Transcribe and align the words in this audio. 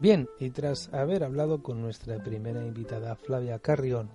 Bien, 0.00 0.30
y 0.38 0.48
tras 0.48 0.88
haber 0.94 1.22
hablado 1.22 1.62
con 1.62 1.82
nuestra 1.82 2.22
primera 2.22 2.64
invitada, 2.64 3.14
Flavia 3.16 3.58
Carrión, 3.58 4.08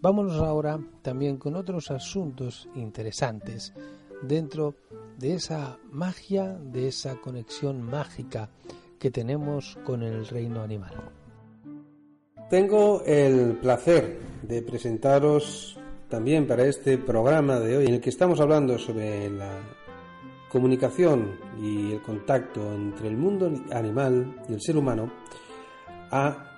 vámonos 0.00 0.40
ahora 0.40 0.78
también 1.02 1.36
con 1.36 1.56
otros 1.56 1.90
asuntos 1.90 2.68
interesantes 2.76 3.74
dentro 4.22 4.76
de 5.18 5.34
esa 5.34 5.78
magia, 5.90 6.56
de 6.62 6.86
esa 6.86 7.16
conexión 7.16 7.82
mágica 7.82 8.50
que 9.00 9.10
tenemos 9.10 9.76
con 9.84 10.04
el 10.04 10.28
reino 10.28 10.62
animal. 10.62 10.94
Tengo 12.48 13.02
el 13.04 13.58
placer 13.60 14.20
de 14.42 14.62
presentaros 14.62 15.76
también 16.08 16.46
para 16.46 16.66
este 16.66 16.98
programa 16.98 17.58
de 17.58 17.78
hoy 17.78 17.86
en 17.86 17.94
el 17.94 18.00
que 18.00 18.10
estamos 18.10 18.38
hablando 18.38 18.78
sobre 18.78 19.28
la 19.28 19.58
comunicación 20.56 21.32
y 21.60 21.92
el 21.92 22.00
contacto 22.00 22.72
entre 22.72 23.08
el 23.08 23.16
mundo 23.18 23.52
animal 23.72 24.42
y 24.48 24.54
el 24.54 24.62
ser 24.62 24.78
humano 24.78 25.12
a 26.10 26.50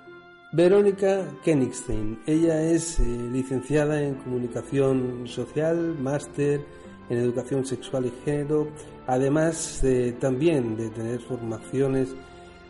Verónica 0.52 1.28
Kenigstein. 1.42 2.20
Ella 2.24 2.62
es 2.62 3.00
eh, 3.00 3.02
licenciada 3.02 4.00
en 4.00 4.14
comunicación 4.14 5.26
social, 5.26 5.96
máster 6.00 6.64
en 7.10 7.18
educación 7.18 7.66
sexual 7.66 8.06
y 8.06 8.12
género, 8.24 8.68
además 9.08 9.82
también 10.20 10.76
de 10.76 10.90
tener 10.90 11.18
formaciones 11.18 12.14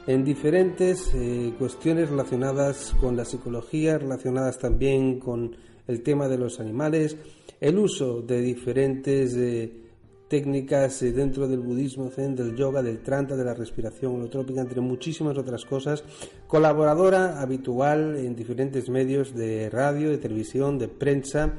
en 0.06 0.24
diferentes 0.24 1.12
eh, 1.14 1.52
cuestiones 1.58 2.08
relacionadas 2.08 2.96
con 2.98 3.18
la 3.18 3.26
psicología, 3.26 3.98
relacionadas 3.98 4.58
también 4.58 5.18
con 5.18 5.54
el 5.88 6.02
tema 6.02 6.26
de 6.26 6.38
los 6.38 6.58
animales, 6.58 7.18
el 7.60 7.78
uso 7.78 8.22
de 8.22 8.40
diferentes 8.40 9.36
eh, 9.36 9.87
técnicas 10.28 11.00
dentro 11.00 11.48
del 11.48 11.60
budismo 11.60 12.10
zen, 12.10 12.36
del 12.36 12.54
yoga, 12.54 12.82
del 12.82 13.00
tranta, 13.00 13.36
de 13.36 13.44
la 13.44 13.54
respiración 13.54 14.14
holotrópica, 14.14 14.60
entre 14.60 14.80
muchísimas 14.80 15.36
otras 15.38 15.64
cosas. 15.64 16.04
Colaboradora 16.46 17.40
habitual 17.40 18.16
en 18.16 18.36
diferentes 18.36 18.88
medios 18.88 19.34
de 19.34 19.70
radio, 19.70 20.10
de 20.10 20.18
televisión, 20.18 20.78
de 20.78 20.88
prensa. 20.88 21.54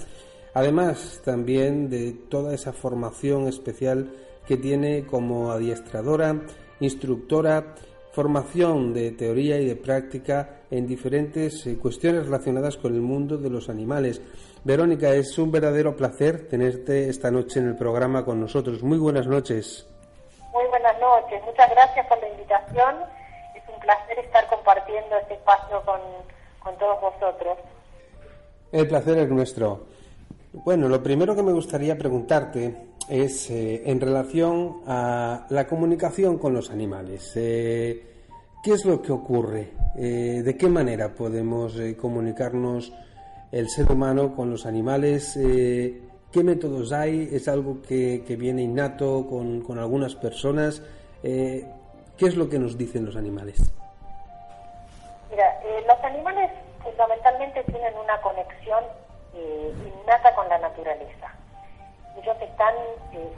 Además 0.53 1.22
también 1.26 1.89
de 1.89 2.14
toda 2.30 2.53
esa 2.53 2.73
formación 2.73 3.48
especial 3.48 4.11
que 4.48 4.58
tiene 4.58 5.06
como 5.06 5.52
adiestradora, 5.52 6.42
instructora, 6.80 7.76
formación 8.11 8.93
de 8.93 9.11
teoría 9.11 9.57
y 9.59 9.65
de 9.65 9.75
práctica 9.75 10.61
en 10.71 10.88
diferentes 10.88 11.65
eh, 11.67 11.77
cuestiones 11.77 12.25
relacionadas 12.25 12.77
con 12.77 12.93
el 12.95 13.02
mundo 13.02 13.38
de 13.38 13.49
los 13.49 13.69
animales. 13.69 14.21
Verónica, 14.63 15.09
es 15.11 15.38
un 15.38 15.52
verdadero 15.52 15.95
placer 15.95 16.47
tenerte 16.47 17.09
esta 17.09 17.31
noche 17.31 17.59
en 17.59 17.67
el 17.67 17.75
programa 17.75 18.25
con 18.25 18.41
nosotros. 18.41 18.83
Muy 18.83 18.97
buenas 18.97 19.27
noches. 19.27 19.87
Muy 20.52 20.65
buenas 20.67 20.99
noches, 20.99 21.41
muchas 21.45 21.69
gracias 21.69 22.05
por 22.07 22.19
la 22.19 22.30
invitación. 22.30 22.95
Es 23.55 23.63
un 23.73 23.80
placer 23.80 24.19
estar 24.19 24.47
compartiendo 24.47 25.15
este 25.21 25.36
espacio 25.36 25.81
con, 25.86 25.99
todos 26.77 27.02
vosotros. 27.02 27.58
El 28.71 28.87
placer 28.87 29.17
es 29.19 29.30
nuestro. 29.30 29.86
Bueno, 30.53 30.87
lo 30.87 31.02
primero 31.02 31.36
que 31.36 31.42
me 31.42 31.52
gustaría 31.52 31.98
preguntarte 31.98 32.89
es 33.09 33.49
eh, 33.49 33.81
en 33.86 33.99
relación 33.99 34.81
a 34.87 35.47
la 35.49 35.67
comunicación 35.67 36.37
con 36.37 36.53
los 36.53 36.70
animales. 36.70 37.33
Eh, 37.36 38.03
¿Qué 38.64 38.71
es 38.73 38.86
lo 38.86 39.02
que 39.02 39.11
ocurre? 39.11 39.71
Eh, 39.95 40.42
¿De 40.43 40.55
qué 40.55 40.70
manera 40.70 41.09
podemos 41.09 41.75
comunicarnos 41.99 42.93
el 43.52 43.67
ser 43.69 43.92
humano 43.92 44.36
con 44.36 44.52
los 44.52 44.67
animales. 44.67 45.33
¿Qué 45.33 46.43
métodos 46.43 46.92
hay? 46.92 47.27
¿Es 47.31 47.48
algo 47.48 47.81
que, 47.81 48.21
viene 48.37 48.61
innato 48.61 49.25
con, 49.27 49.80
algunas 49.80 50.14
personas? 50.15 50.83
¿Qué 51.23 51.65
es 52.19 52.36
lo 52.36 52.48
que 52.48 52.59
nos 52.59 52.77
dicen 52.77 53.05
los 53.05 53.15
animales? 53.15 53.58
Mira, 55.31 55.59
los 55.87 56.03
animales 56.03 56.52
fundamentalmente 56.83 57.64
tienen 57.64 57.93
una 57.98 58.21
conexión 58.21 58.83
innata 59.33 60.36
con 60.36 60.48
la 60.48 60.59
naturaleza. 60.59 61.39
Ellos 62.21 62.37
están, 62.41 62.75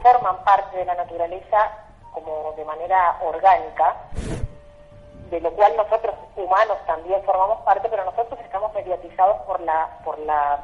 forman 0.02 0.42
parte 0.44 0.76
de 0.76 0.84
la 0.84 0.94
naturaleza 0.94 1.70
como 2.12 2.52
de 2.56 2.64
manera 2.64 3.18
orgánica 3.22 3.96
de 5.32 5.40
lo 5.40 5.50
cual 5.52 5.74
nosotros 5.78 6.14
humanos 6.36 6.76
también 6.86 7.22
formamos 7.22 7.62
parte, 7.62 7.88
pero 7.88 8.04
nosotros 8.04 8.38
estamos 8.40 8.72
mediatizados 8.74 9.38
por 9.46 9.58
la, 9.60 9.88
por 10.04 10.18
la 10.18 10.60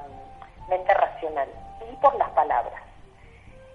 mente 0.69 0.93
racional 0.93 1.49
y 1.91 1.97
por 1.97 2.15
las 2.17 2.29
palabras. 2.31 2.83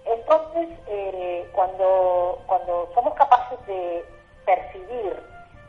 Entonces, 0.04 0.68
eh, 0.86 1.50
cuando, 1.52 2.38
cuando 2.46 2.88
somos 2.94 3.12
capaces 3.14 3.58
de 3.66 4.04
percibir 4.46 5.20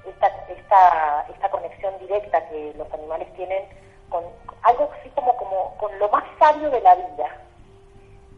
esta, 0.05 0.27
esta, 0.47 1.25
esta 1.33 1.49
conexión 1.49 1.97
directa 1.99 2.47
que 2.49 2.73
los 2.77 2.93
animales 2.93 3.33
tienen 3.33 3.63
con 4.09 4.23
algo 4.61 4.91
así 4.99 5.09
como, 5.09 5.35
como 5.37 5.75
con 5.77 5.97
lo 5.97 6.07
más 6.09 6.23
sabio 6.37 6.69
de 6.69 6.81
la 6.81 6.93
vida, 6.93 7.35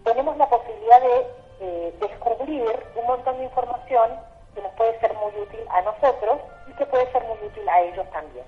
tenemos 0.03 0.37
la 0.37 0.49
posibilidad 0.49 1.01
de 1.01 1.27
eh, 1.59 1.93
descubrir 1.99 2.85
un 2.95 3.05
montón 3.05 3.37
de 3.37 3.45
información 3.45 4.11
que 4.53 4.61
nos 4.61 4.71
puede 4.73 4.99
ser 4.99 5.13
muy 5.15 5.31
útil 5.41 5.59
a 5.69 5.81
nosotros 5.81 6.39
y 6.67 6.73
que 6.73 6.85
puede 6.85 7.11
ser 7.11 7.23
muy 7.23 7.37
útil 7.45 7.67
a 7.69 7.81
ellos 7.81 8.09
también. 8.11 8.45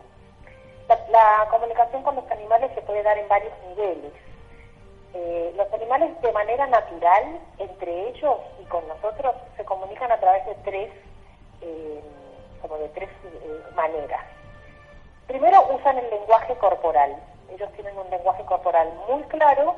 La, 1.09 1.47
comunicación 1.51 2.01
con 2.01 2.15
los 2.15 2.29
animales 2.31 2.71
se 2.73 2.81
puede 2.81 3.03
dar 3.03 3.17
en 3.17 3.27
varios 3.27 3.53
niveles. 3.67 4.11
Eh, 5.13 5.53
los 5.55 5.71
animales 5.71 6.19
de 6.21 6.31
manera 6.31 6.65
natural, 6.65 7.39
entre 7.59 8.09
ellos 8.09 8.37
y 8.59 8.65
con 8.65 8.87
nosotros, 8.87 9.35
se 9.55 9.65
comunican 9.65 10.11
a 10.11 10.19
través 10.19 10.45
de 10.47 10.55
tres, 10.65 10.91
eh, 11.61 12.01
como 12.61 12.77
de 12.77 12.89
tres 12.89 13.09
eh, 13.23 13.61
maneras. 13.75 14.21
Primero 15.27 15.61
usan 15.75 15.99
el 15.99 16.09
lenguaje 16.09 16.55
corporal. 16.55 17.15
Ellos 17.51 17.71
tienen 17.73 17.95
un 17.95 18.09
lenguaje 18.09 18.43
corporal 18.45 18.91
muy 19.07 19.21
claro, 19.23 19.75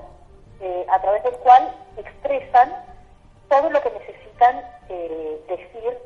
a 0.89 1.01
través 1.01 1.23
del 1.23 1.35
cual 1.37 1.75
expresan 1.97 2.85
todo 3.49 3.69
lo 3.69 3.81
que 3.81 3.91
necesitan 3.91 4.63
decir 5.47 5.97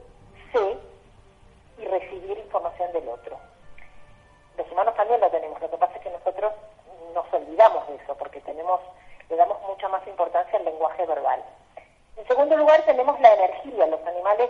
y 1.77 1.85
recibir 1.85 2.37
información 2.37 2.91
del 2.93 3.07
otro. 3.09 3.37
Los 4.57 4.71
humanos 4.71 4.95
también 4.95 5.19
lo 5.19 5.29
tenemos, 5.29 5.59
lo 5.61 5.69
que 5.69 5.77
pasa 5.77 5.95
es 5.95 6.01
que 6.01 6.09
nosotros 6.09 6.53
nos 7.13 7.25
olvidamos 7.33 7.87
de 7.87 7.95
eso 7.95 8.15
porque 8.15 8.39
tenemos, 8.41 8.79
le 9.29 9.35
damos 9.35 9.61
mucha 9.63 9.89
más 9.89 10.05
importancia 10.07 10.57
al 10.57 10.65
lenguaje 10.65 11.05
verbal. 11.05 11.43
En 12.17 12.27
segundo 12.27 12.55
lugar 12.55 12.81
tenemos 12.83 13.19
la 13.19 13.33
energía, 13.33 13.87
los 13.87 14.05
animales 14.05 14.49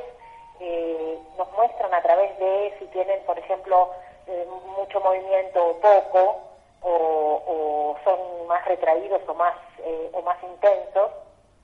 eh, 0.60 1.20
nos 1.38 1.52
muestran 1.54 1.94
a 1.94 2.02
través 2.02 2.38
de 2.38 2.76
si 2.80 2.86
tienen, 2.86 3.20
por 3.26 3.38
ejemplo, 3.40 3.92
eh, 4.28 4.48
mucho 4.78 5.00
movimiento 5.02 5.66
o 5.66 5.80
poco, 5.80 6.38
o, 6.86 7.96
son 8.04 8.48
más 8.48 8.64
retraídos 8.66 9.22
o 9.28 9.34
más, 9.34 9.56
eh, 9.80 10.10
o 10.14 10.22
más 10.22 10.38
intensos, 10.44 11.12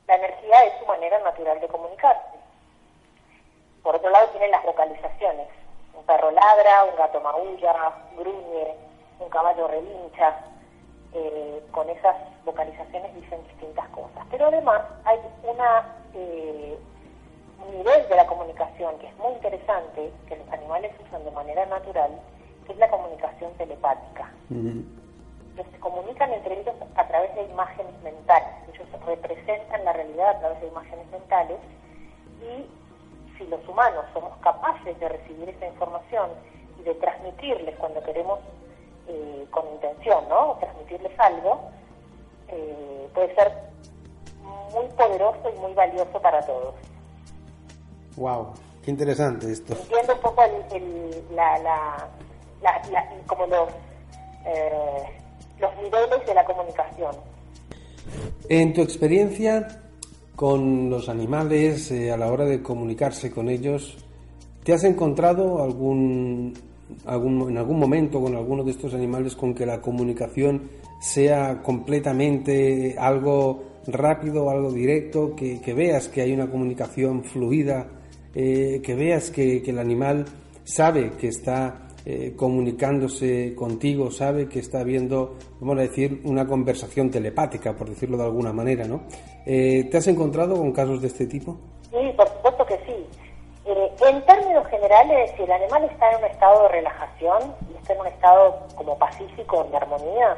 la 0.08 0.16
energía 0.16 0.64
es 0.66 0.80
su 0.80 0.86
manera 0.86 1.20
natural 1.20 1.60
de 1.60 1.68
comunicarse. 1.68 2.40
Por 3.84 3.96
otro 3.96 4.10
lado 4.10 4.28
tienen 4.30 4.52
las 4.52 4.64
vocalizaciones. 4.64 5.48
Un 5.94 6.04
perro 6.06 6.32
ladra, 6.32 6.86
un 6.86 6.96
gato 6.96 7.22
maulla, 7.22 7.94
gruñe, 8.18 8.76
un 9.20 9.30
caballo 9.30 9.68
relincha. 9.68 10.36
Eh, 11.14 11.62
con 11.72 11.90
esas 11.90 12.16
vocalizaciones 12.46 13.14
dicen 13.16 13.44
distintas 13.48 13.86
cosas. 13.90 14.26
Pero 14.32 14.46
además 14.46 14.82
hay 15.04 15.20
una, 15.44 15.98
eh, 16.14 16.80
un 17.68 17.78
nivel 17.78 18.08
de 18.08 18.16
la 18.16 18.26
comunicación 18.26 18.98
que 18.98 19.08
es 19.08 19.18
muy 19.18 19.34
interesante, 19.34 20.10
que 20.30 20.38
los 20.38 20.50
animales 20.52 20.94
usan 21.06 21.26
de 21.26 21.32
manera 21.32 21.66
natural, 21.66 22.12
que 22.66 22.72
es 22.72 22.80
la 22.80 22.90
comunicación 22.90 23.52
telepática. 23.56 24.32
Que 25.56 25.64
se 25.64 25.80
comunican 25.80 26.32
entre 26.34 26.62
ellos 26.62 26.76
a 26.96 27.08
través 27.08 27.36
de 27.36 27.44
imágenes 27.44 27.94
mentales. 28.04 28.50
Ellos 28.74 28.88
representan 29.06 29.84
la 29.84 29.94
realidad 29.94 30.30
a 30.30 30.40
través 30.40 30.62
de 30.62 30.68
imágenes 30.68 31.06
mentales 31.12 31.58
y 32.42 32.70
si 33.38 33.48
los 33.48 33.68
humanos 33.68 34.06
somos 34.14 34.38
capaces 34.38 35.00
de 35.00 35.10
recibir 35.10 35.50
esa 35.50 35.68
información 35.68 36.30
y 36.80 36.84
de 36.84 36.94
transmitirles 36.96 37.76
cuando 37.78 38.02
queremos 38.04 38.40
eh, 39.08 39.46
con 39.52 39.68
intención, 39.74 40.28
¿no? 40.30 40.58
Transmitirles 40.60 41.20
algo, 41.20 41.70
eh, 42.48 43.10
puede 43.14 43.36
ser 43.36 43.52
muy 44.74 44.86
poderoso 44.96 45.50
y 45.54 45.60
muy 45.60 45.74
valioso 45.74 46.22
para 46.22 46.42
todos. 46.46 46.76
Wow, 48.16 48.54
qué 48.84 48.92
interesante 48.92 49.52
esto. 49.52 49.74
Entiendo 49.74 50.14
un 50.16 50.22
poco 50.22 50.44
el, 50.44 51.36
la, 51.36 51.58
la, 51.60 52.10
como 53.28 53.48
los, 53.48 53.70
eh, 54.46 55.21
los 55.62 55.76
niveles 55.78 56.26
de 56.26 56.34
la 56.34 56.44
comunicación. 56.44 57.16
En 58.50 58.74
tu 58.74 58.82
experiencia 58.82 59.82
con 60.36 60.90
los 60.90 61.08
animales, 61.08 61.92
eh, 61.92 62.12
a 62.12 62.18
la 62.18 62.32
hora 62.32 62.46
de 62.46 62.62
comunicarse 62.62 63.32
con 63.32 63.48
ellos, 63.48 63.98
¿te 64.64 64.74
has 64.74 64.84
encontrado 64.84 65.64
algún, 65.64 66.54
algún, 67.06 67.52
en 67.52 67.58
algún 67.58 67.80
momento 67.80 68.20
con 68.20 68.36
alguno 68.36 68.64
de 68.64 68.72
estos 68.72 68.94
animales 68.94 69.36
con 69.36 69.54
que 69.54 69.66
la 69.66 69.80
comunicación 69.80 70.70
sea 71.00 71.62
completamente 71.62 72.96
algo 72.98 73.64
rápido, 73.88 74.50
algo 74.50 74.72
directo, 74.72 75.36
que, 75.36 75.74
veas 75.74 76.08
que 76.08 76.22
hay 76.22 76.34
una 76.34 76.50
comunicación 76.50 77.24
fluida, 77.24 77.88
eh, 78.36 78.82
que 78.84 78.96
veas 78.96 79.30
que, 79.32 79.58
el 79.66 79.80
animal 79.80 80.26
sabe 80.64 81.12
que 81.20 81.28
está 81.28 81.88
eh, 82.06 82.34
comunicándose 82.36 83.56
contigo, 83.56 84.12
sabe 84.12 84.48
que 84.48 84.60
está 84.60 84.84
viendo, 84.84 85.36
vamos 85.60 85.78
a 85.78 85.82
decir, 85.82 86.22
una 86.26 86.48
conversación 86.48 87.10
telepática, 87.12 87.76
por 87.76 87.90
decirlo 87.90 88.18
de 88.18 88.24
alguna 88.24 88.52
manera, 88.52 88.86
¿no? 88.86 89.04
Eh, 89.46 89.88
¿Te 89.90 89.98
has 89.98 90.08
encontrado 90.08 90.56
con 90.56 90.72
casos 90.72 91.02
de 91.02 91.08
este 91.08 91.28
tipo? 91.28 91.58
Sí, 91.90 92.14
por 92.16 92.28
supuesto 92.28 92.66
que 92.66 92.78
sí. 92.86 93.06
en 94.06 94.26
términos 94.26 94.68
generales, 94.68 95.32
si 95.38 95.44
el 95.44 95.52
animal 95.52 95.84
está 95.86 96.12
en 96.12 96.18
un 96.20 96.26
estado 96.26 96.64
de 96.64 96.70
relajación 96.70 97.40
está 97.80 97.94
en 97.94 98.00
un 98.02 98.08
estado 98.08 98.68
como 98.76 98.98
pacífico, 98.98 99.64
de 99.66 99.78
armonía, 99.78 100.38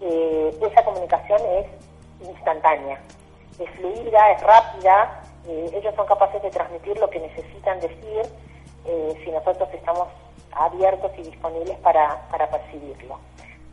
esa 0.00 0.84
comunicación 0.84 1.40
es 1.58 1.66
instantánea, 2.28 2.98
es 3.58 3.70
fluida, 3.70 4.32
es 4.32 4.42
rápida, 4.42 5.22
eh, 5.46 5.70
ellos 5.74 5.94
son 5.94 6.06
capaces 6.06 6.42
de 6.42 6.50
transmitir 6.50 6.98
lo 6.98 7.08
que 7.10 7.20
necesitan 7.20 7.78
decir 7.80 8.22
eh, 8.86 9.20
si 9.22 9.30
nosotros 9.30 9.68
estamos 9.74 10.08
abiertos 10.56 11.10
y 11.18 11.22
disponibles 11.22 11.78
para, 11.78 12.22
para 12.30 12.48
percibirlo. 12.50 13.18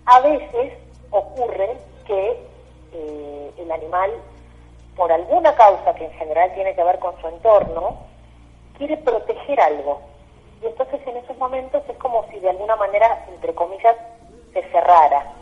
A 0.06 0.19
veces 0.22 0.74
ocurre 1.10 1.78
que 2.06 2.39
eh, 2.94 3.51
el 3.57 3.72
animal, 3.72 4.12
por 4.95 5.12
alguna 5.12 5.56
causa 5.56 5.94
que 5.95 6.06
en 6.06 6.13
general 6.13 6.54
tiene 6.54 6.75
que 6.75 6.83
ver 6.83 7.00
con 7.00 7.19
su 7.22 7.28
entorno, 7.28 7.98
quiere 8.78 8.98
proteger 8.98 9.60
algo. 9.62 10.01
Y 10.62 10.68
entonces 10.68 11.00
en 11.06 11.18
esos 11.18 11.38
momentos 11.38 11.83
es 11.88 11.98
como 11.98 12.25
si 12.30 12.39
de 12.39 12.50
alguna 12.50 12.75
manera, 12.75 13.25
entre 13.30 13.54
comillas, 13.54 13.95
se 14.54 14.62
cerrara 14.72 15.33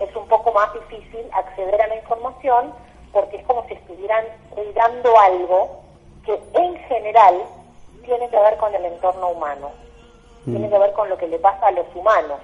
es 0.00 0.16
un 0.16 0.26
poco 0.28 0.52
más 0.52 0.72
difícil 0.74 1.28
acceder 1.32 1.80
a 1.80 1.86
la 1.86 1.96
información 1.96 2.72
porque 3.12 3.36
es 3.36 3.46
como 3.46 3.64
si 3.66 3.74
estuvieran 3.74 4.24
cuidando 4.50 5.18
algo 5.18 5.80
que 6.24 6.38
en 6.54 6.76
general 6.84 7.42
tiene 8.04 8.28
que 8.28 8.38
ver 8.38 8.56
con 8.56 8.74
el 8.74 8.84
entorno 8.84 9.30
humano, 9.30 9.70
mm. 10.44 10.52
tiene 10.52 10.70
que 10.70 10.78
ver 10.78 10.92
con 10.92 11.08
lo 11.08 11.16
que 11.16 11.28
le 11.28 11.38
pasa 11.38 11.66
a 11.66 11.72
los 11.72 11.86
humanos 11.94 12.38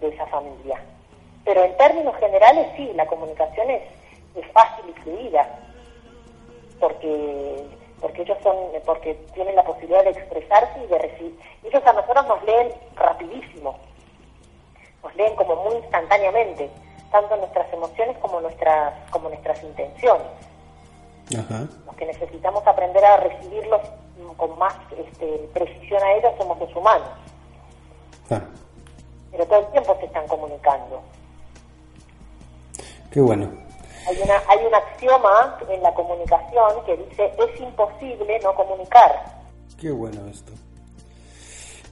de 0.00 0.08
esa 0.08 0.26
familia. 0.26 0.80
Pero 1.44 1.64
en 1.64 1.76
términos 1.76 2.16
generales 2.16 2.68
sí, 2.76 2.92
la 2.94 3.06
comunicación 3.06 3.70
es, 3.70 3.82
es 4.36 4.46
fácil 4.52 4.84
y 4.88 5.00
fluida, 5.00 5.48
porque 6.78 7.64
porque 8.00 8.22
ellos 8.22 8.38
son 8.42 8.56
porque 8.86 9.14
tienen 9.34 9.54
la 9.54 9.64
posibilidad 9.64 10.02
de 10.04 10.10
expresarse 10.10 10.82
y 10.82 10.86
de 10.86 10.98
recibir. 10.98 11.38
Ellos 11.64 11.86
a 11.86 11.92
nosotros 11.92 12.26
nos 12.26 12.42
leen 12.44 12.72
rapidísimo 12.96 13.76
nos 15.02 15.14
leen 15.16 15.34
como 15.36 15.56
muy 15.56 15.76
instantáneamente, 15.76 16.70
tanto 17.10 17.36
nuestras 17.36 17.72
emociones 17.72 18.16
como 18.18 18.40
nuestras, 18.40 18.94
como 19.10 19.28
nuestras 19.28 19.62
intenciones. 19.62 20.26
Los 21.86 21.96
que 21.96 22.06
necesitamos 22.06 22.66
aprender 22.66 23.04
a 23.04 23.18
recibirlos 23.18 23.80
con 24.36 24.58
más 24.58 24.74
este, 24.96 25.48
precisión 25.52 26.02
a 26.02 26.12
ellos 26.12 26.32
somos 26.38 26.58
los 26.58 26.74
humanos. 26.76 27.08
Ah. 28.30 28.42
Pero 29.30 29.46
todo 29.46 29.60
el 29.60 29.66
tiempo 29.72 29.96
se 30.00 30.06
están 30.06 30.26
comunicando. 30.28 31.02
Qué 33.10 33.20
bueno. 33.20 33.50
Hay, 34.08 34.18
una, 34.22 34.42
hay 34.48 34.66
un 34.66 34.74
axioma 34.74 35.58
en 35.68 35.82
la 35.82 35.92
comunicación 35.94 36.84
que 36.86 36.96
dice 36.96 37.32
es 37.38 37.60
imposible 37.60 38.40
no 38.42 38.54
comunicar. 38.54 39.40
Qué 39.78 39.90
bueno 39.90 40.26
esto. 40.28 40.52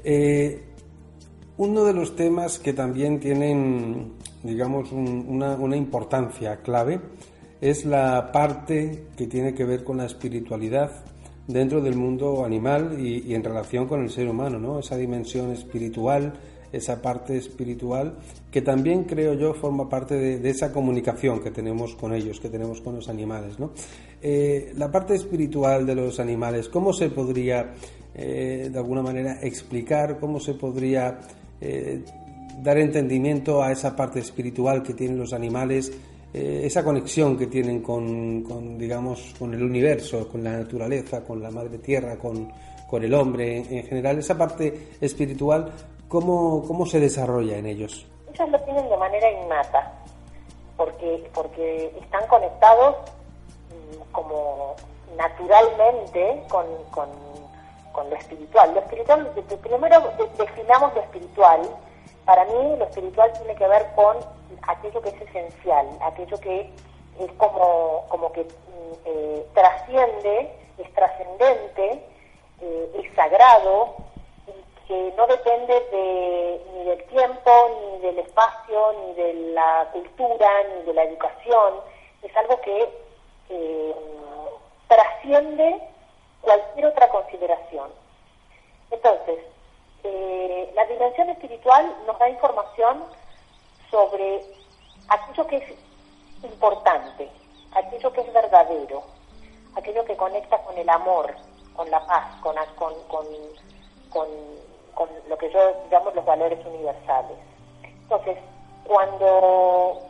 Eh, 0.04 0.64
uno 1.56 1.84
de 1.84 1.92
los 1.92 2.14
temas 2.14 2.58
que 2.58 2.72
también 2.72 3.18
tienen, 3.18 4.14
digamos, 4.42 4.92
una, 4.92 5.76
importancia 5.76 6.58
clave 6.62 7.00
es 7.60 7.84
la 7.84 8.30
parte 8.30 9.06
que 9.16 9.26
tiene 9.26 9.54
que 9.54 9.64
ver 9.64 9.82
con 9.82 9.96
la 9.96 10.06
espiritualidad 10.06 10.92
dentro 11.48 11.80
del 11.80 11.96
mundo 11.96 12.44
animal 12.44 13.00
y, 13.00 13.34
en 13.34 13.42
relación 13.42 13.88
con 13.88 14.02
el 14.02 14.10
ser 14.10 14.28
humano, 14.28 14.60
¿no? 14.60 14.78
Esa 14.78 14.96
dimensión 14.96 15.50
espiritual, 15.50 16.34
esa 16.72 17.02
parte 17.02 17.36
espiritual 17.36 18.14
que 18.52 18.62
también 18.62 19.04
creo 19.04 19.34
yo 19.34 19.54
forma 19.54 19.88
parte 19.88 20.14
de, 20.14 20.50
esa 20.50 20.72
comunicación 20.72 21.40
que 21.40 21.50
tenemos 21.50 21.96
con 21.96 22.14
ellos, 22.14 22.38
que 22.38 22.50
tenemos 22.50 22.80
con 22.80 22.94
los 22.94 23.08
animales, 23.08 23.58
¿no? 23.58 23.70
Eh, 24.22 24.72
la 24.76 24.92
parte 24.92 25.14
espiritual 25.14 25.86
de 25.86 25.94
los 25.94 26.20
animales, 26.20 26.68
¿cómo 26.68 26.92
se 26.92 27.08
podría 27.08 27.74
eh, 28.20 28.68
de 28.72 28.78
alguna 28.78 29.00
manera 29.00 29.38
explicar, 29.42 30.18
cómo 30.18 30.40
se 30.40 30.54
podría 30.54 31.20
eh, 31.60 32.02
dar 32.60 32.76
entendimiento 32.78 33.62
a 33.62 33.70
esa 33.70 33.94
parte 33.94 34.18
espiritual 34.18 34.82
que 34.82 34.92
tienen 34.92 35.18
los 35.18 35.32
animales, 35.32 35.92
eh, 36.32 36.62
esa 36.64 36.84
conexión 36.84 37.36
que 37.36 37.46
tienen 37.46 37.82
con, 37.82 38.78
digamos, 38.78 39.34
con 39.38 39.54
el 39.54 39.62
universo, 39.62 40.28
con 40.28 40.44
la 40.44 40.58
naturaleza, 40.58 41.24
con 41.24 41.42
la 41.42 41.50
madre 41.50 41.78
tierra, 41.78 42.16
con, 42.16 42.52
el 42.90 43.14
hombre 43.14 43.58
en, 43.58 43.84
general, 43.84 44.18
esa 44.18 44.36
parte 44.36 44.88
espiritual, 45.00 45.72
¿cómo, 46.08 46.64
¿cómo 46.66 46.86
se 46.86 46.98
desarrolla 46.98 47.58
en 47.58 47.66
ellos? 47.66 48.06
Ellos 48.32 48.50
lo 48.50 48.60
tienen 48.60 48.88
de 48.88 48.96
manera 48.96 49.30
innata, 49.30 49.92
porque, 50.76 51.28
porque 51.34 51.92
están 52.00 52.26
conectados 52.28 52.96
mm, 53.68 54.12
como 54.12 54.74
naturalmente 55.16 56.42
con 56.48 56.64
con 57.98 58.10
lo 58.10 58.16
espiritual. 58.16 58.74
Lo 58.74 58.80
espiritual, 58.80 59.28
primero 59.60 60.12
definamos 60.38 60.94
lo 60.94 61.00
espiritual. 61.00 61.60
Para 62.28 62.44
mí 62.44 62.76
lo 62.76 62.84
espiritual 62.84 63.32
tiene 63.32 63.54
que 63.54 63.66
ver 63.66 63.86
con 63.96 64.18
aquello 64.66 65.00
que 65.00 65.08
es 65.08 65.20
esencial, 65.22 65.88
aquello 66.02 66.38
que 66.38 66.70
es 67.20 67.32
como, 67.38 68.04
como 68.10 68.30
que 68.32 68.44
mm, 68.44 68.92
eh, 69.06 69.46
trasciende, 69.54 70.52
es 70.76 70.92
trascendente, 70.92 72.04
eh, 72.60 72.90
es 73.02 73.14
sagrado, 73.14 73.94
y 74.46 74.86
que 74.86 75.14
no 75.16 75.26
depende 75.26 75.72
de, 75.90 76.60
ni 76.74 76.84
del 76.84 77.02
tiempo, 77.04 77.50
ni 77.80 78.00
del 78.00 78.18
espacio, 78.18 78.92
ni 79.06 79.14
de 79.14 79.32
la 79.54 79.88
cultura, 79.90 80.50
ni 80.64 80.82
de 80.82 80.92
la 80.92 81.04
educación. 81.04 81.76
Es 82.22 82.36
algo 82.36 82.60
que 82.60 82.90
eh, 83.48 83.94
trasciende 84.86 85.80
cualquier 86.42 86.86
otra 86.88 87.08
consideración. 87.08 87.90
Entonces, 88.90 89.38
eh, 90.04 90.72
la 90.74 90.84
dimensión 90.86 91.28
espiritual 91.30 91.94
nos 92.06 92.18
da 92.18 92.28
información 92.28 93.04
sobre 93.90 94.44
aquello 95.08 95.46
que 95.46 95.56
es 95.56 96.44
importante, 96.44 97.28
aquello 97.74 98.12
que 98.12 98.20
es 98.20 98.32
verdadero, 98.32 99.02
aquello 99.76 100.04
que 100.04 100.16
conecta 100.16 100.58
con 100.62 100.76
el 100.78 100.88
amor, 100.88 101.34
con 101.74 101.90
la 101.90 102.04
paz, 102.06 102.36
con, 102.42 102.54
con, 102.76 103.26
con, 104.10 104.28
lo 105.28 105.38
que 105.38 105.50
yo 105.50 105.60
llamo 105.90 106.10
los 106.10 106.24
valores 106.24 106.64
universales. 106.66 107.38
Entonces, 107.82 108.36
cuando, 108.84 110.02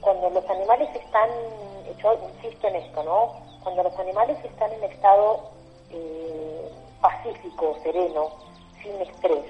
cuando 0.00 0.30
los 0.30 0.48
animales 0.50 0.88
están, 0.94 1.30
yo 2.02 2.18
insisto 2.34 2.68
en 2.68 2.76
esto, 2.76 3.02
¿no? 3.04 3.32
Cuando 3.62 3.82
los 3.84 3.98
animales 3.98 4.36
están 4.44 4.72
en 4.72 4.84
estado 4.84 5.50
eh, 5.90 6.70
pacífico, 7.00 7.76
sereno, 7.82 8.30
sin 8.82 9.00
estrés. 9.00 9.44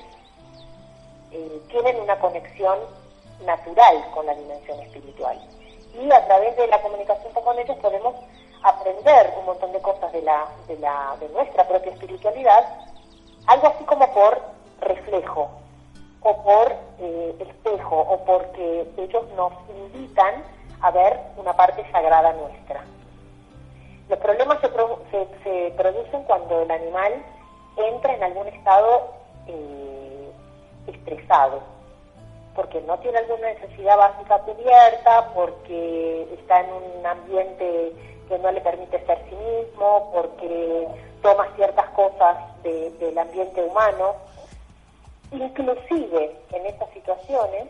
Eh, 1.30 1.62
tienen 1.68 2.00
una 2.00 2.18
conexión 2.18 2.78
natural 3.44 4.04
con 4.14 4.26
la 4.26 4.34
dimensión 4.34 4.80
espiritual. 4.80 5.38
Y 5.94 6.10
a 6.12 6.26
través 6.26 6.56
de 6.56 6.66
la 6.66 6.80
comunicación 6.82 7.32
con 7.32 7.58
ellos 7.58 7.76
podemos 7.78 8.14
aprender 8.62 9.34
un 9.38 9.46
montón 9.46 9.72
de 9.72 9.80
cosas 9.80 10.12
de, 10.12 10.22
la, 10.22 10.46
de, 10.66 10.78
la, 10.78 11.16
de 11.20 11.28
nuestra 11.30 11.66
propia 11.66 11.92
espiritualidad, 11.92 12.64
algo 13.46 13.68
así 13.68 13.84
como 13.84 14.12
por 14.12 14.40
reflejo 14.80 15.50
o 16.22 16.42
por 16.42 16.74
eh, 16.98 17.34
espejo 17.40 17.96
o 17.96 18.24
porque 18.24 18.86
ellos 18.96 19.24
nos 19.36 19.52
invitan 19.70 20.42
a 20.80 20.90
ver 20.90 21.18
una 21.36 21.54
parte 21.54 21.88
sagrada 21.90 22.32
nuestra. 22.32 22.84
Los 24.08 24.18
problemas 24.20 24.58
se, 24.60 25.28
se, 25.44 25.70
producen 25.76 26.22
cuando 26.24 26.62
el 26.62 26.70
animal 26.70 27.12
entra 27.76 28.14
en 28.14 28.22
algún 28.22 28.48
estado 28.48 29.17
eh, 29.48 30.30
estresado, 30.86 31.60
porque 32.54 32.80
no 32.82 32.98
tiene 32.98 33.18
alguna 33.18 33.52
necesidad 33.52 33.96
básica 33.96 34.38
cubierta, 34.40 35.32
porque 35.34 36.28
está 36.38 36.60
en 36.60 36.72
un 36.72 37.06
ambiente 37.06 37.92
que 38.28 38.38
no 38.38 38.50
le 38.52 38.60
permite 38.60 39.04
ser 39.06 39.18
sí 39.28 39.34
mismo, 39.34 40.10
porque 40.12 40.88
toma 41.22 41.48
ciertas 41.56 41.88
cosas 41.90 42.36
del 42.62 43.18
ambiente 43.18 43.62
humano. 43.62 44.14
Inclusive 45.32 46.36
en 46.52 46.66
estas 46.66 46.90
situaciones 46.90 47.68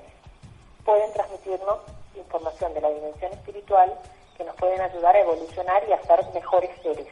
pueden 0.84 1.12
transmitirnos 1.12 1.78
información 2.16 2.74
de 2.74 2.80
la 2.80 2.90
dimensión 2.90 3.32
espiritual 3.32 3.94
que 4.36 4.44
nos 4.44 4.54
pueden 4.56 4.80
ayudar 4.80 5.14
a 5.16 5.20
evolucionar 5.20 5.82
y 5.88 5.92
a 5.92 6.02
ser 6.02 6.24
mejores 6.32 6.70
seres, 6.82 7.06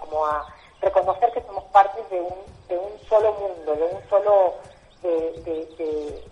como 0.00 0.26
a 0.26 0.46
reconocer 0.80 1.32
que 1.32 1.42
somos 1.42 1.64
partes 1.64 2.08
de 2.10 2.20
un, 2.20 2.34
de 2.70 2.78
un 2.78 3.08
solo 3.08 3.34
mundo, 3.34 3.74
de 3.74 3.82
un 3.82 4.08
solo, 4.08 4.54
de, 5.02 6.22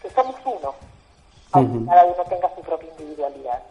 que 0.00 0.10
somos 0.14 0.36
uno, 0.44 0.74
aunque 1.52 1.84
cada 1.84 2.04
uno 2.04 2.24
tenga 2.28 2.54
su 2.54 2.62
propia 2.62 2.88
individualidad. 2.90 3.62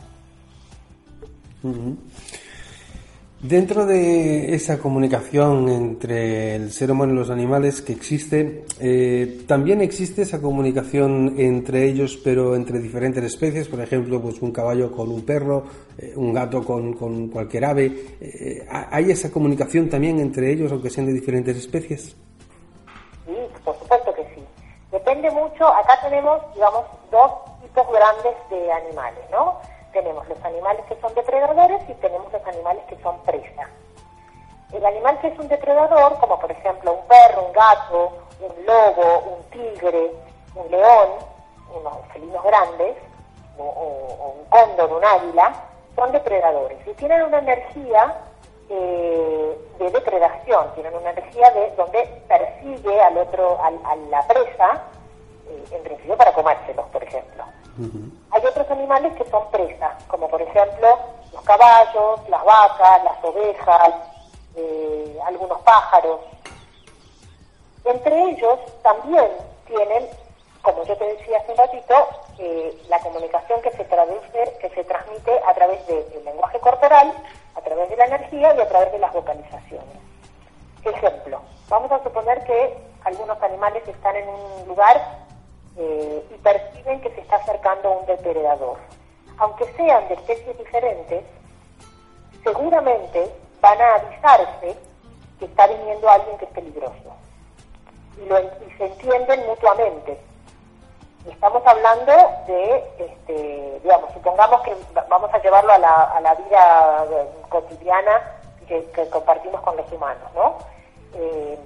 Dentro 3.47 3.85
de 3.85 4.55
esa 4.55 4.79
comunicación 4.79 5.69
entre 5.69 6.55
el 6.55 6.71
ser 6.71 6.89
humano 6.89 7.13
y 7.13 7.17
los 7.17 7.29
animales 7.29 7.79
que 7.83 7.93
existe, 7.93 8.65
eh, 8.79 9.43
también 9.47 9.81
existe 9.81 10.23
esa 10.23 10.41
comunicación 10.41 11.35
entre 11.37 11.87
ellos, 11.87 12.19
pero 12.23 12.55
entre 12.55 12.79
diferentes 12.79 13.23
especies, 13.23 13.67
por 13.67 13.81
ejemplo, 13.81 14.19
pues 14.19 14.41
un 14.41 14.51
caballo 14.51 14.91
con 14.91 15.11
un 15.11 15.23
perro, 15.23 15.63
eh, 15.95 16.13
un 16.15 16.33
gato 16.33 16.65
con, 16.65 16.93
con 16.93 17.27
cualquier 17.27 17.65
ave. 17.65 17.85
Eh, 18.19 18.65
¿Hay 18.67 19.11
esa 19.11 19.29
comunicación 19.29 19.89
también 19.89 20.19
entre 20.19 20.51
ellos, 20.51 20.71
aunque 20.71 20.89
sean 20.89 21.05
de 21.05 21.13
diferentes 21.13 21.55
especies? 21.55 22.15
Sí, 23.27 23.35
por 23.63 23.77
supuesto 23.77 24.11
que 24.15 24.23
sí. 24.33 24.43
Depende 24.91 25.29
mucho, 25.29 25.67
acá 25.67 25.99
tenemos, 26.01 26.41
digamos, 26.55 26.83
dos 27.11 27.31
tipos 27.61 27.85
grandes 27.93 28.33
de 28.49 28.71
animales, 28.71 29.23
¿no? 29.31 29.74
Tenemos 29.95 30.27
los 30.27 30.43
animales 30.43 30.85
que 30.87 30.99
son 30.99 31.13
depredadores 31.15 31.81
y 31.89 31.93
tenemos 31.93 32.31
los 32.31 32.45
animales 32.45 32.83
que 32.89 32.97
son 32.97 33.17
presa. 33.19 33.69
El 34.73 34.85
animal 34.85 35.17
que 35.21 35.27
es 35.29 35.39
un 35.39 35.47
depredador, 35.47 36.19
como 36.19 36.37
por 36.37 36.51
ejemplo 36.51 36.91
un 36.91 37.07
perro, 37.07 37.45
un 37.45 37.53
gato, 37.53 38.11
un 38.41 38.65
lobo, 38.65 39.37
un 39.37 39.43
tigre, 39.51 40.11
un 40.53 40.69
león, 40.69 41.09
unos 41.73 41.93
felinos 42.11 42.43
grandes, 42.43 42.97
o, 43.57 44.35
un 44.37 44.45
cóndor, 44.49 44.91
un 44.91 45.05
águila, 45.05 45.53
son 45.95 46.11
depredadores 46.11 46.77
y 46.85 46.93
tienen 46.95 47.23
una 47.23 47.39
energía 47.39 48.17
eh, 48.67 49.57
de 49.79 49.89
depredación, 49.91 50.73
tienen 50.73 50.93
una 50.93 51.11
energía 51.11 51.51
de 51.51 51.71
donde 51.77 52.03
persigue 52.27 53.01
al 53.01 53.17
otro, 53.17 53.57
a 53.63 53.95
la 54.09 54.27
presa, 54.27 54.81
eh, 55.47 55.65
en 55.71 55.83
principio 55.83 56.17
para 56.17 56.33
comérselos, 56.33 56.85
por 56.87 57.03
ejemplo. 57.03 57.43
Hay 58.31 58.45
otros 58.45 58.71
animales 58.71 59.13
que 59.17 59.29
son 59.29 59.51
presas, 59.51 60.01
como 60.07 60.29
por 60.29 60.41
ejemplo 60.41 60.97
los 61.33 61.43
caballos, 61.43 62.21
las 62.29 62.43
vacas, 62.45 63.03
las 63.03 63.23
ovejas, 63.23 63.91
eh, 64.55 65.19
algunos 65.25 65.59
pájaros. 65.61 66.21
Entre 67.83 68.29
ellos 68.29 68.59
también 68.81 69.29
tienen, 69.67 70.07
como 70.61 70.83
yo 70.85 70.97
te 70.97 71.05
decía 71.05 71.37
hace 71.37 71.51
un 71.51 71.57
ratito, 71.57 72.07
eh, 72.39 72.81
la 72.87 72.99
comunicación 72.99 73.61
que 73.61 73.71
se 73.71 73.83
traduce, 73.83 74.57
que 74.61 74.69
se 74.69 74.83
transmite 74.85 75.39
a 75.45 75.53
través 75.53 75.85
del 75.87 76.23
lenguaje 76.23 76.59
corporal, 76.59 77.13
a 77.55 77.61
través 77.61 77.89
de 77.89 77.97
la 77.97 78.05
energía 78.05 78.55
y 78.55 78.61
a 78.61 78.67
través 78.69 78.91
de 78.93 78.99
las 78.99 79.13
vocalizaciones. 79.13 79.97
Ejemplo, 80.83 81.41
vamos 81.67 81.91
a 81.91 82.01
suponer 82.03 82.43
que 82.45 82.77
algunos 83.03 83.41
animales 83.41 83.87
están 83.87 84.15
en 84.15 84.29
un 84.29 84.67
lugar 84.67 85.24
eh, 85.77 86.25
y 86.31 86.33
perciben 86.35 87.01
que 87.01 87.09
se 87.11 87.21
está 87.21 87.37
acercando 87.37 87.91
un 87.91 88.05
depredador. 88.05 88.77
Aunque 89.37 89.65
sean 89.73 90.07
de 90.07 90.13
especies 90.15 90.57
diferentes, 90.57 91.23
seguramente 92.43 93.29
van 93.61 93.81
a 93.81 93.95
avisarse 93.95 94.77
que 95.39 95.45
está 95.45 95.67
viniendo 95.67 96.09
alguien 96.09 96.37
que 96.37 96.45
es 96.45 96.51
peligroso. 96.51 97.15
Y, 98.17 98.25
lo, 98.27 98.37
se 98.77 98.85
entienden 98.85 99.45
mutuamente. 99.47 100.17
Estamos 101.29 101.65
hablando 101.65 102.13
de, 102.47 102.83
este, 102.99 103.79
digamos, 103.81 104.13
supongamos 104.13 104.61
que 104.61 104.75
vamos 105.09 105.33
a 105.33 105.39
llevarlo 105.39 105.73
a 105.73 105.77
la, 105.79 106.01
a 106.03 106.21
la 106.21 106.35
vida 106.35 107.05
eh, 107.11 107.29
cotidiana 107.49 108.21
que, 108.67 109.09
compartimos 109.09 109.61
con 109.61 109.77
los 109.77 109.91
humanos, 109.91 110.29
¿no? 110.33 110.57
Eh, 111.13 111.57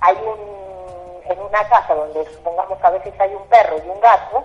hay 0.00 0.16
un 0.16 0.83
en 1.24 1.40
una 1.40 1.68
casa 1.68 1.94
donde 1.94 2.24
supongamos 2.32 2.82
a 2.82 2.90
veces 2.90 3.14
hay 3.18 3.34
un 3.34 3.46
perro 3.46 3.76
y 3.84 3.88
un 3.88 4.00
gato, 4.00 4.44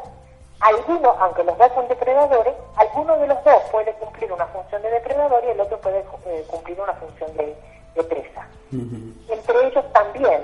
alguno, 0.60 1.16
aunque 1.20 1.44
los 1.44 1.58
dos 1.58 1.72
son 1.74 1.88
depredadores, 1.88 2.54
alguno 2.76 3.18
de 3.18 3.28
los 3.28 3.44
dos 3.44 3.62
puede 3.72 3.94
cumplir 3.94 4.32
una 4.32 4.46
función 4.48 4.82
de 4.82 4.92
depredador 4.92 5.44
y 5.46 5.50
el 5.50 5.60
otro 5.60 5.80
puede 5.80 6.04
eh, 6.26 6.46
cumplir 6.48 6.80
una 6.80 6.94
función 6.94 7.36
de, 7.38 7.56
presa. 8.08 8.48
Entre 8.72 9.68
ellos 9.68 9.84
también 9.92 10.42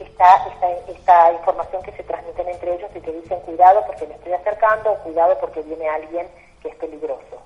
está 0.00 0.48
esta, 0.88 1.32
información 1.32 1.82
que 1.84 1.92
se 1.92 2.02
transmiten 2.02 2.48
entre 2.48 2.74
ellos 2.74 2.90
y 2.96 3.00
que 3.00 3.12
dicen 3.12 3.38
cuidado 3.42 3.84
porque 3.86 4.08
me 4.08 4.14
estoy 4.14 4.32
acercando 4.32 4.90
o 4.90 4.98
cuidado 4.98 5.38
porque 5.38 5.62
viene 5.62 5.88
alguien 5.88 6.26
que 6.60 6.70
es 6.70 6.74
peligroso. 6.74 7.40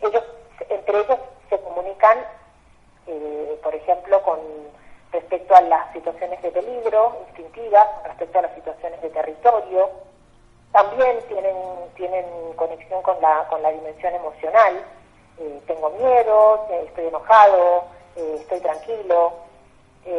Ellos, 0.00 0.22
entre 0.68 1.00
ellos 1.00 1.18
se 1.48 1.58
comunican, 1.58 2.18
eh, 3.06 3.58
por 3.62 3.74
ejemplo, 3.74 4.22
con 4.22 4.40
respecto 5.12 5.54
a 5.54 5.60
las 5.62 5.92
situaciones 5.92 6.40
de 6.42 6.50
peligro 6.50 7.16
instintivas, 7.28 7.86
respecto 8.04 8.38
a 8.38 8.42
las 8.42 8.54
situaciones 8.54 9.00
de 9.02 9.10
territorio. 9.10 9.90
También 10.72 11.18
tienen, 11.28 11.56
tienen 11.96 12.24
conexión 12.54 13.02
con 13.02 13.20
la, 13.20 13.46
con 13.48 13.62
la 13.62 13.70
dimensión 13.70 14.14
emocional. 14.14 14.84
Eh, 15.38 15.60
tengo 15.66 15.90
miedo, 15.90 16.66
eh, 16.70 16.84
estoy 16.86 17.06
enojado, 17.06 17.84
eh, 18.16 18.36
estoy 18.40 18.60
tranquilo. 18.60 19.32
y 20.06 20.10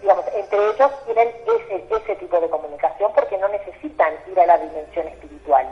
digamos, 0.00 0.24
entre 0.34 0.70
ellos 0.70 0.90
tienen 1.04 1.28
ese, 1.28 1.84
ese 1.90 2.16
tipo 2.16 2.40
de 2.40 2.48
comunicación 2.48 3.10
porque 3.14 3.36
no 3.38 3.48
necesitan 3.48 4.14
ir 4.30 4.38
a 4.38 4.46
la 4.46 4.58
dimensión 4.58 5.08
espiritual, 5.08 5.66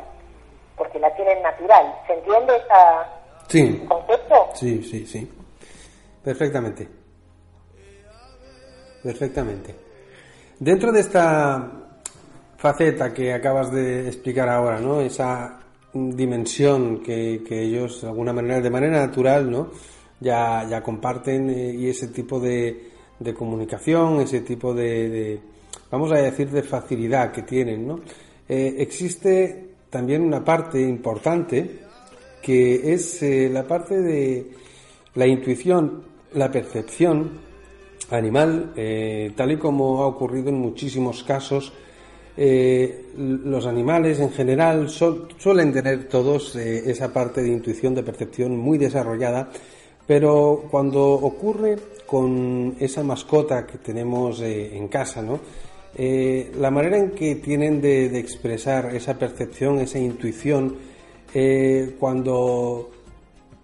porque 0.76 0.98
la 0.98 1.14
tienen 1.14 1.42
natural. 1.42 1.94
¿Se 2.06 2.14
entiende 2.14 2.56
esa, 2.56 3.06
sí. 3.46 3.86
concepto? 3.88 4.48
Sí, 4.54 4.82
sí, 4.82 5.06
sí. 5.06 5.45
Perfectamente. 6.26 6.88
Perfectamente. 9.00 9.76
Dentro 10.58 10.90
de 10.90 10.98
esta 10.98 11.70
faceta 12.56 13.14
que 13.14 13.32
acabas 13.32 13.70
de 13.70 14.08
explicar 14.08 14.48
ahora, 14.48 14.80
¿no? 14.80 15.00
Esa 15.00 15.60
dimensión 15.94 17.00
que, 17.00 17.40
ellos 17.48 18.02
de 18.02 18.08
alguna 18.08 18.32
manera, 18.32 18.60
de 18.60 18.70
manera 18.70 19.06
natural, 19.06 19.48
¿no? 19.48 19.70
Ya, 20.18 20.66
ya 20.68 20.82
comparten 20.82 21.48
eh, 21.48 21.74
y 21.74 21.88
ese 21.90 22.08
tipo 22.08 22.40
de, 22.40 22.90
de 23.20 23.32
comunicación, 23.32 24.20
ese 24.20 24.40
tipo 24.40 24.74
de, 24.74 25.38
vamos 25.92 26.10
a 26.10 26.16
decir, 26.16 26.50
de 26.50 26.64
facilidad 26.64 27.30
que 27.30 27.42
tienen, 27.42 27.86
¿no? 27.86 28.00
Eh, 28.48 28.74
existe 28.78 29.74
también 29.90 30.22
una 30.22 30.44
parte 30.44 30.82
importante 30.82 31.82
que 32.42 32.92
es 32.92 33.22
eh, 33.22 33.48
la 33.48 33.62
parte 33.62 34.02
de 34.02 34.50
la 35.14 35.28
intuición 35.28 36.15
la 36.34 36.50
percepción 36.50 37.46
animal, 38.10 38.72
eh, 38.76 39.32
tal 39.36 39.52
y 39.52 39.56
como 39.56 40.02
ha 40.02 40.06
ocurrido 40.06 40.48
en 40.48 40.58
muchísimos 40.58 41.24
casos, 41.24 41.72
eh, 42.36 43.06
los 43.16 43.66
animales 43.66 44.20
en 44.20 44.30
general 44.30 44.88
suelen 44.90 45.72
tener 45.72 46.08
todos 46.08 46.54
eh, 46.56 46.90
esa 46.90 47.12
parte 47.12 47.42
de 47.42 47.48
intuición, 47.48 47.94
de 47.94 48.02
percepción 48.02 48.56
muy 48.56 48.78
desarrollada, 48.78 49.50
pero 50.06 50.64
cuando 50.70 51.02
ocurre 51.02 51.76
con 52.06 52.76
esa 52.78 53.02
mascota 53.02 53.66
que 53.66 53.78
tenemos 53.78 54.40
en 54.40 54.86
casa, 54.86 55.22
¿no? 55.22 55.40
la 55.98 56.70
manera 56.70 56.98
en 56.98 57.10
que 57.12 57.36
tienen 57.36 57.80
de, 57.80 58.10
de 58.10 58.18
expresar 58.20 58.94
esa 58.94 59.18
percepción, 59.18 59.80
esa 59.80 59.98
intuición, 59.98 60.76
cuando 61.98 62.90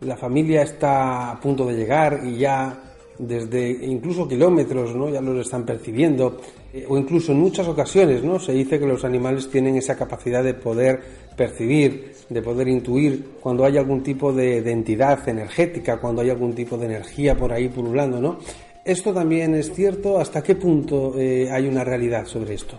la 0.04 0.16
familia 0.16 0.62
está 0.62 1.30
a 1.32 1.40
punto 1.40 1.66
de 1.66 1.74
llegar 1.74 2.20
y 2.24 2.38
ya 2.38 2.78
desde 3.18 3.70
incluso 3.70 4.26
kilómetros, 4.26 4.94
¿no? 4.94 5.08
Ya 5.08 5.20
los 5.20 5.46
están 5.46 5.64
percibiendo 5.64 6.40
eh, 6.72 6.84
o 6.88 6.96
incluso 6.96 7.32
en 7.32 7.40
muchas 7.40 7.68
ocasiones, 7.68 8.22
¿no? 8.22 8.38
Se 8.38 8.52
dice 8.52 8.78
que 8.78 8.86
los 8.86 9.04
animales 9.04 9.50
tienen 9.50 9.76
esa 9.76 9.96
capacidad 9.96 10.42
de 10.42 10.54
poder 10.54 11.00
percibir, 11.36 12.14
de 12.28 12.42
poder 12.42 12.68
intuir 12.68 13.36
cuando 13.40 13.64
hay 13.64 13.78
algún 13.78 14.02
tipo 14.02 14.32
de, 14.32 14.58
entidad 14.70 15.28
energética, 15.28 15.98
cuando 15.98 16.22
hay 16.22 16.30
algún 16.30 16.54
tipo 16.54 16.76
de 16.76 16.86
energía 16.86 17.36
por 17.36 17.52
ahí 17.52 17.68
pululando, 17.68 18.20
¿no? 18.20 18.38
¿Esto 18.84 19.14
también 19.14 19.54
es 19.54 19.72
cierto? 19.72 20.18
¿Hasta 20.18 20.42
qué 20.42 20.56
punto 20.56 21.14
eh, 21.16 21.48
hay 21.50 21.68
una 21.68 21.84
realidad 21.84 22.26
sobre 22.26 22.54
esto? 22.54 22.76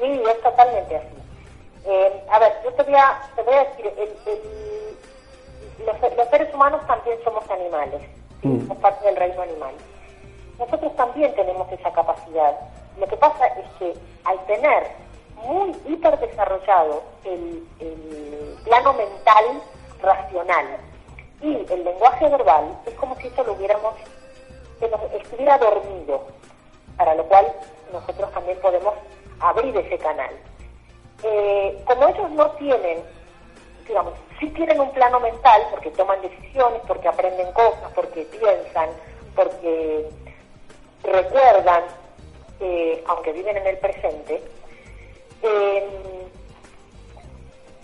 Sí, 0.00 0.06
es 0.06 0.42
totalmente 0.42 0.96
así. 0.96 1.06
Eh, 1.86 2.22
a 2.28 2.38
ver, 2.38 2.52
yo 2.64 2.72
te 2.72 2.82
voy 2.82 2.94
a, 2.94 3.20
te 3.36 3.42
voy 3.42 3.54
a 3.54 3.64
decir, 3.64 3.86
el 3.86 4.89
los, 5.86 6.28
seres 6.30 6.54
humanos 6.54 6.86
también 6.86 7.18
somos 7.24 7.48
animales, 7.50 8.02
mm. 8.42 8.60
somos 8.60 8.78
parte 8.78 9.04
del 9.06 9.16
reino 9.16 9.42
animal. 9.42 9.74
nosotros 10.58 10.94
también 10.96 11.34
tenemos 11.34 11.70
esa 11.72 11.92
capacidad. 11.92 12.56
Lo 12.98 13.06
que 13.06 13.16
pasa 13.16 13.46
es 13.46 13.66
que 13.78 13.94
al 14.24 14.38
tener 14.46 14.86
muy 15.36 15.74
hiper 15.86 16.18
desarrollado 16.18 17.02
el, 17.24 17.66
plano 18.64 18.92
mental 18.92 19.44
racional 20.02 20.66
y 21.40 21.56
el 21.72 21.84
lenguaje 21.84 22.28
verbal, 22.28 22.78
es 22.86 22.94
como 22.94 23.16
si 23.16 23.26
eso 23.28 23.42
lo 23.42 23.54
hubiéramos, 23.54 23.94
estuviera 25.14 25.58
dormido, 25.58 26.26
para 26.96 27.14
lo 27.14 27.24
cual 27.24 27.46
nosotros 27.92 28.30
también 28.32 28.58
podemos 28.60 28.94
abrir 29.40 29.76
ese 29.76 29.98
canal. 29.98 30.30
Eh, 31.22 31.82
como 31.86 32.08
ellos 32.08 32.30
no 32.30 32.50
tienen, 32.52 33.02
digamos, 33.88 34.12
sí 34.40 34.48
tienen 34.48 34.80
un 34.80 34.90
plano 34.92 35.20
mental 35.20 35.62
porque 35.70 35.90
toman 35.90 36.20
decisiones, 36.22 36.80
porque 36.88 37.08
aprenden 37.08 37.52
cosas, 37.52 37.92
porque 37.94 38.22
piensan, 38.22 38.88
porque 39.36 40.08
recuerdan, 41.04 41.84
eh, 42.60 43.04
aunque 43.06 43.32
viven 43.32 43.58
en 43.58 43.66
el 43.66 43.78
presente, 43.78 44.42
eh, 45.42 45.88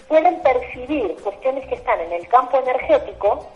pueden 0.09 0.41
percibir 0.41 1.15
cuestiones 1.23 1.67
que 1.69 1.75
están 1.75 2.01
en 2.01 2.13
el 2.13 2.27
campo 2.29 2.59
energético, 2.59 3.47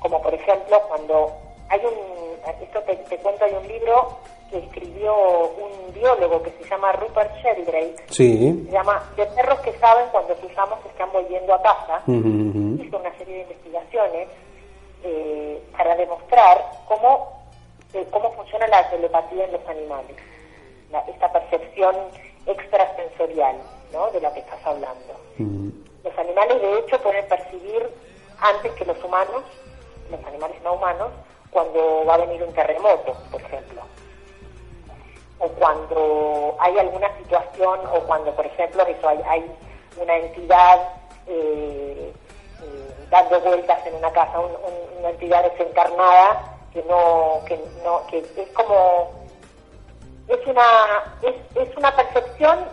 como 0.00 0.20
por 0.20 0.34
ejemplo 0.34 0.80
cuando 0.88 1.32
hay 1.68 1.80
un, 1.84 2.62
esto 2.62 2.80
te, 2.80 2.96
te 2.96 3.16
cuento, 3.18 3.44
hay 3.44 3.54
un 3.54 3.68
libro 3.68 4.18
que 4.50 4.58
escribió 4.58 5.14
un 5.14 5.94
biólogo 5.94 6.42
que 6.42 6.50
se 6.50 6.68
llama 6.68 6.92
Rupert 6.92 7.32
Sheldrake, 7.36 8.04
sí. 8.10 8.64
se 8.66 8.72
llama 8.72 9.02
De 9.16 9.24
perros 9.26 9.60
que 9.60 9.72
saben 9.78 10.06
cuando 10.10 10.34
sus 10.36 10.56
amos 10.58 10.78
están 10.86 11.10
volviendo 11.12 11.54
a 11.54 11.62
casa, 11.62 12.02
hizo 12.06 12.98
una 12.98 13.16
serie 13.16 13.36
de 13.36 13.40
investigaciones 13.42 14.28
eh, 15.04 15.62
para 15.76 15.94
demostrar 15.94 16.64
cómo, 16.88 17.44
eh, 17.94 18.06
cómo 18.10 18.32
funciona 18.32 18.66
la 18.66 18.90
telepatía 18.90 19.44
en 19.44 19.52
los 19.52 19.68
animales, 19.68 20.16
esta 21.08 21.32
percepción 21.32 21.94
extrasensorial 22.46 23.56
¿no? 23.92 24.10
de 24.10 24.20
la 24.20 24.32
que 24.34 24.40
estás 24.40 24.66
hablando. 24.66 25.14
Los 25.38 26.18
animales 26.18 26.60
de 26.60 26.78
hecho 26.80 27.00
pueden 27.00 27.26
percibir 27.28 27.88
antes 28.40 28.72
que 28.72 28.84
los 28.84 29.02
humanos, 29.04 29.44
los 30.10 30.24
animales 30.24 30.56
no 30.64 30.74
humanos, 30.74 31.12
cuando 31.50 32.04
va 32.04 32.14
a 32.14 32.18
venir 32.18 32.42
un 32.42 32.52
terremoto, 32.52 33.14
por 33.30 33.40
ejemplo 33.42 33.82
o 35.40 35.48
cuando 35.48 36.56
hay 36.60 36.78
alguna 36.78 37.08
situación 37.18 37.80
o 37.92 38.00
cuando, 38.00 38.30
por 38.32 38.46
ejemplo, 38.46 38.86
eso 38.86 39.08
hay, 39.08 39.50
una 40.00 40.16
entidad 40.16 40.88
eh, 41.26 42.12
eh, 42.62 42.94
dando 43.10 43.40
vueltas 43.40 43.84
en 43.86 43.94
una 43.96 44.10
casa, 44.12 44.38
una 44.98 45.10
entidad 45.10 45.42
desencarnada 45.50 46.58
que 46.72 46.82
no, 46.84 47.40
que 47.46 47.58
no, 47.82 48.06
que 48.06 48.18
es 48.18 48.48
como 48.54 49.10
es 50.28 50.46
una 50.46 50.62
es, 51.22 51.34
es 51.56 51.76
una 51.76 51.94
percepción 51.96 52.66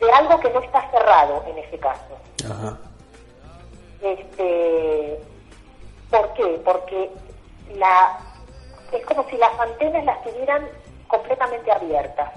de 0.00 0.10
algo 0.10 0.40
que 0.40 0.50
no 0.50 0.60
está 0.60 0.90
cerrado 0.90 1.44
en 1.46 1.58
ese 1.58 1.78
caso. 1.78 2.16
Este, 4.00 5.20
¿Por 6.10 6.32
qué? 6.34 6.60
Porque 6.64 7.10
la 7.74 8.18
es 8.92 9.04
como 9.04 9.28
si 9.28 9.36
las 9.36 9.58
antenas 9.60 10.04
las 10.04 10.22
tuvieran 10.22 10.66
completamente 11.08 11.72
abierta. 11.72 12.32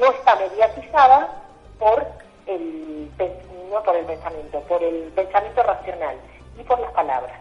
No 0.00 0.10
está 0.12 0.36
mediatizada 0.36 1.42
por 1.78 2.06
el, 2.46 3.10
no 3.70 3.82
por 3.82 3.96
el 3.96 4.04
pensamiento, 4.04 4.60
por 4.60 4.82
el 4.82 5.10
pensamiento 5.14 5.62
racional 5.62 6.16
y 6.58 6.62
por 6.62 6.78
las 6.78 6.92
palabras. 6.92 7.36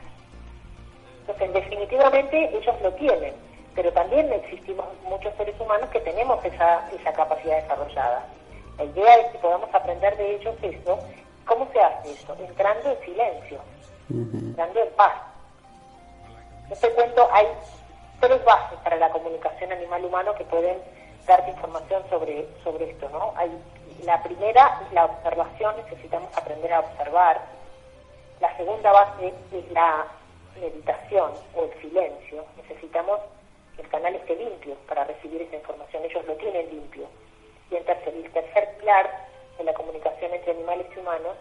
Entonces, 1.21 1.53
definitivamente 1.53 2.57
ellos 2.57 2.75
lo 2.81 2.91
tienen, 2.93 3.33
pero 3.75 3.91
también 3.93 4.31
existimos 4.33 4.87
muchos 5.03 5.33
seres 5.35 5.59
humanos 5.59 5.89
que 5.91 5.99
tenemos 5.99 6.43
esa, 6.43 6.89
esa 6.91 7.13
capacidad 7.13 7.61
desarrollada. 7.61 8.25
La 8.77 8.85
idea 8.85 9.15
es 9.17 9.31
que 9.31 9.37
podamos 9.39 9.69
aprender 9.73 10.17
de 10.17 10.35
ellos 10.35 10.55
eso. 10.61 10.99
¿Cómo 11.45 11.67
se 11.71 11.81
hace 11.81 12.11
eso? 12.13 12.35
Entrando 12.39 12.91
en 12.91 12.99
silencio, 13.01 13.59
entrando 14.09 14.79
en 14.79 14.89
paz. 14.95 15.13
En 16.67 16.73
este 16.73 16.89
cuento 16.91 17.27
hay 17.31 17.47
tres 18.19 18.43
bases 18.43 18.79
para 18.79 18.97
la 18.97 19.09
comunicación 19.09 19.71
animal-humano 19.71 20.35
que 20.35 20.43
pueden 20.45 20.77
darte 21.25 21.51
información 21.51 22.03
sobre, 22.09 22.47
sobre 22.63 22.91
esto, 22.91 23.09
¿no? 23.09 23.33
Hay, 23.35 23.51
la 24.03 24.21
primera 24.23 24.81
es 24.85 24.93
la 24.93 25.05
observación, 25.05 25.75
necesitamos 25.77 26.35
aprender 26.37 26.73
a 26.73 26.79
observar. 26.79 27.41
La 28.39 28.55
segunda 28.57 28.91
base 28.91 29.33
es 29.51 29.71
la 29.71 30.07
meditación 30.59 31.31
o 31.55 31.63
el 31.65 31.81
silencio. 31.81 32.45
Necesitamos 32.57 33.19
que 33.75 33.81
el 33.81 33.89
canal 33.89 34.15
esté 34.15 34.35
limpio 34.35 34.75
para 34.87 35.03
recibir 35.03 35.41
esa 35.41 35.55
información. 35.55 36.03
Ellos 36.03 36.25
lo 36.25 36.35
tienen 36.35 36.69
limpio. 36.69 37.07
Y 37.69 37.75
el 37.75 37.85
tercer, 37.85 38.13
el 38.13 38.31
tercer 38.31 38.77
pilar 38.79 39.27
de 39.57 39.63
la 39.63 39.73
comunicación 39.73 40.33
entre 40.33 40.51
animales 40.51 40.87
y 40.95 40.99
humanos 40.99 41.35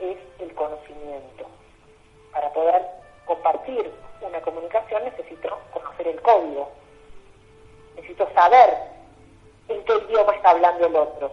es 0.00 0.18
el 0.40 0.54
conocimiento. 0.54 1.46
Para 2.32 2.50
poder 2.50 2.82
compartir 3.24 3.90
una 4.26 4.40
comunicación 4.40 5.04
necesito 5.04 5.58
conocer 5.72 6.08
el 6.08 6.20
código, 6.20 6.70
necesito 7.96 8.28
saber 8.34 8.70
en 9.68 9.84
qué 9.84 9.92
idioma 10.08 10.34
está 10.34 10.50
hablando 10.50 10.86
el 10.86 10.96
otro. 10.96 11.32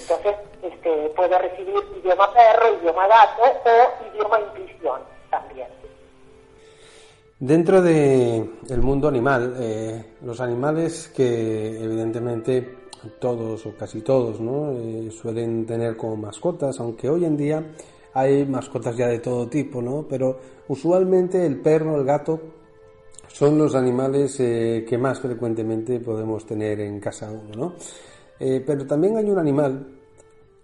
Entonces, 0.00 0.36
este, 0.62 1.08
puedo 1.16 1.38
recibir 1.38 1.74
idioma 2.00 2.32
perro, 2.32 2.74
idioma 2.80 3.06
gato 3.06 3.42
o 3.42 4.14
idioma 4.14 4.40
intuición 4.40 5.00
también. 5.30 5.68
Dentro 7.40 7.80
del 7.80 8.50
el 8.68 8.82
mundo 8.82 9.06
animal, 9.06 9.54
eh, 9.60 10.14
los 10.22 10.40
animales 10.40 11.08
que 11.14 11.82
evidentemente 11.82 12.78
todos 13.20 13.64
o 13.64 13.76
casi 13.76 14.00
todos 14.02 14.40
¿no? 14.40 14.72
Eh, 14.72 15.10
suelen 15.10 15.64
tener 15.64 15.96
como 15.96 16.16
mascotas, 16.16 16.80
aunque 16.80 17.08
hoy 17.08 17.24
en 17.24 17.36
día 17.36 17.62
hay 18.18 18.44
mascotas 18.46 18.96
ya 18.96 19.08
de 19.08 19.18
todo 19.20 19.48
tipo, 19.48 19.80
¿no? 19.80 20.06
Pero 20.08 20.38
usualmente 20.68 21.44
el 21.44 21.60
perro, 21.60 21.96
el 21.96 22.04
gato, 22.04 22.40
son 23.28 23.58
los 23.58 23.74
animales 23.74 24.40
eh, 24.40 24.84
que 24.88 24.98
más 24.98 25.20
frecuentemente 25.20 26.00
podemos 26.00 26.46
tener 26.46 26.80
en 26.80 26.98
casa 26.98 27.30
uno, 27.30 27.54
¿no? 27.54 27.74
Eh, 28.40 28.62
pero 28.64 28.86
también 28.86 29.16
hay 29.16 29.28
un 29.28 29.38
animal 29.38 29.86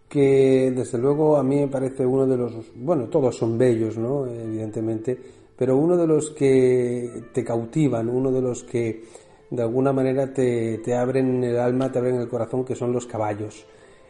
que 0.09 0.73
desde 0.75 0.99
luego 0.99 1.37
a 1.37 1.43
mí 1.43 1.57
me 1.57 1.69
parece 1.69 2.07
uno 2.07 2.27
de 2.27 2.37
los, 2.37 2.55
bueno, 2.77 3.07
todos 3.07 3.37
son 3.37 3.59
bellos, 3.59 3.99
¿no? 3.99 4.27
Evidentemente, 4.27 5.19
pero 5.57 5.77
uno 5.77 5.97
de 5.97 6.07
los 6.07 6.31
que 6.31 7.25
te 7.33 7.45
cautivan, 7.45 8.09
uno 8.09 8.31
de 8.31 8.41
los 8.41 8.65
que 8.65 9.05
de 9.51 9.63
alguna 9.63 9.93
manera 9.93 10.33
te, 10.33 10.79
te 10.79 10.95
abren 10.95 11.43
el 11.45 11.59
alma, 11.59 11.91
te 11.91 11.99
abren 11.99 12.17
el 12.17 12.29
corazón, 12.29 12.65
que 12.65 12.75
son 12.75 12.93
los 12.93 13.07
caballos. 13.07 13.67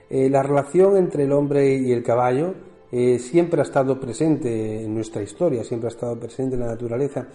Eh, 0.08 0.28
la 0.28 0.42
relación 0.42 0.96
entre 0.96 1.24
el 1.24 1.32
hombre 1.32 1.74
y 1.74 1.92
el 1.92 2.02
caballo 2.02 2.54
eh, 2.96 3.18
siempre 3.18 3.58
ha 3.58 3.64
estado 3.64 3.98
presente 3.98 4.84
en 4.84 4.94
nuestra 4.94 5.20
historia, 5.20 5.64
siempre 5.64 5.88
ha 5.88 5.90
estado 5.90 6.16
presente 6.16 6.54
en 6.54 6.60
la 6.60 6.68
naturaleza. 6.68 7.26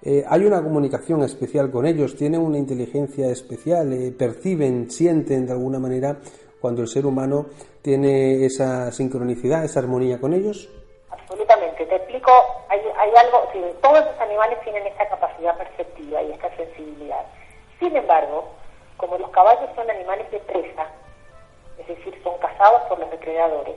Eh, 0.00 0.22
hay 0.24 0.44
una 0.44 0.62
comunicación 0.62 1.24
especial 1.24 1.72
con 1.72 1.86
ellos, 1.86 2.14
tienen 2.14 2.40
una 2.40 2.56
inteligencia 2.56 3.28
especial, 3.28 3.92
eh, 3.92 4.12
perciben, 4.16 4.88
sienten 4.88 5.44
de 5.44 5.50
alguna 5.50 5.80
manera 5.80 6.18
cuando 6.60 6.82
el 6.82 6.86
ser 6.86 7.04
humano 7.04 7.46
tiene 7.82 8.46
esa 8.46 8.92
sincronicidad, 8.92 9.64
esa 9.64 9.80
armonía 9.80 10.20
con 10.20 10.34
ellos. 10.34 10.70
Absolutamente, 11.10 11.84
te 11.84 11.96
explico, 11.96 12.30
hay, 12.68 12.78
hay 12.78 13.10
algo, 13.16 13.42
todos 13.82 14.04
los 14.04 14.20
animales 14.20 14.60
tienen 14.62 14.86
esta 14.86 15.08
capacidad 15.08 15.58
perceptiva 15.58 16.22
y 16.22 16.30
esta 16.30 16.56
sensibilidad. 16.56 17.26
Sin 17.80 17.96
embargo, 17.96 18.50
como 18.96 19.18
los 19.18 19.30
caballos 19.30 19.68
son 19.74 19.90
animales 19.90 20.30
de 20.30 20.38
presa, 20.38 20.86
es 21.76 21.88
decir, 21.88 22.14
son 22.22 22.38
cazados 22.38 22.82
por 22.82 23.00
los 23.00 23.10
depredadores, 23.10 23.74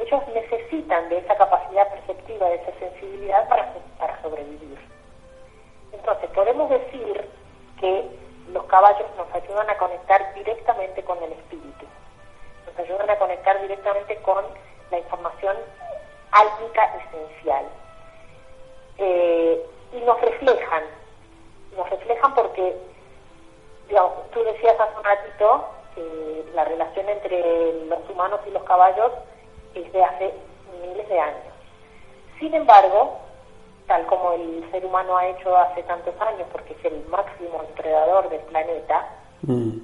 ellos 0.00 0.22
necesitan 0.34 1.08
de 1.08 1.18
esa 1.18 1.36
capacidad 1.36 1.88
perceptiva, 1.90 2.48
de 2.48 2.56
esa 2.56 2.72
sensibilidad 2.78 3.48
para, 3.48 3.72
para 3.98 4.20
sobrevivir. 4.22 4.78
Entonces, 5.92 6.30
podemos 6.30 6.70
decir 6.70 7.28
que 7.78 8.04
los 8.52 8.64
caballos 8.64 9.06
nos 9.16 9.32
ayudan 9.34 9.68
a 9.68 9.78
conectar 9.78 10.34
directamente 10.34 11.02
con 11.04 11.22
el 11.22 11.32
espíritu, 11.32 11.86
nos 12.66 12.78
ayudan 12.78 13.10
a 13.10 13.18
conectar 13.18 13.60
directamente 13.60 14.16
con 14.22 14.44
la 14.90 14.98
información 14.98 15.56
álmica 16.32 16.96
esencial. 16.96 17.64
Eh, 18.98 19.66
y 19.92 20.00
nos 20.02 20.20
reflejan, 20.20 20.84
nos 21.76 21.88
reflejan 21.90 22.34
porque, 22.34 22.76
digamos, 23.88 24.30
tú 24.30 24.42
decías 24.44 24.78
hace 24.78 24.96
un 24.96 25.04
ratito 25.04 25.68
que 25.94 26.44
la 26.54 26.64
relación 26.64 27.08
entre 27.08 27.86
los 27.86 28.08
humanos 28.08 28.40
y 28.46 28.50
los 28.50 28.62
caballos 28.64 29.12
es 29.74 29.92
de 29.92 30.04
hace 30.04 30.34
miles 30.80 31.08
de 31.08 31.20
años. 31.20 31.54
Sin 32.38 32.54
embargo, 32.54 33.18
tal 33.86 34.06
como 34.06 34.32
el 34.32 34.68
ser 34.70 34.84
humano 34.84 35.16
ha 35.16 35.26
hecho 35.26 35.56
hace 35.56 35.82
tantos 35.82 36.14
años, 36.20 36.46
porque 36.52 36.74
es 36.74 36.84
el 36.84 37.04
máximo 37.08 37.62
depredador 37.68 38.28
del 38.28 38.40
planeta, 38.42 39.06
mm. 39.42 39.78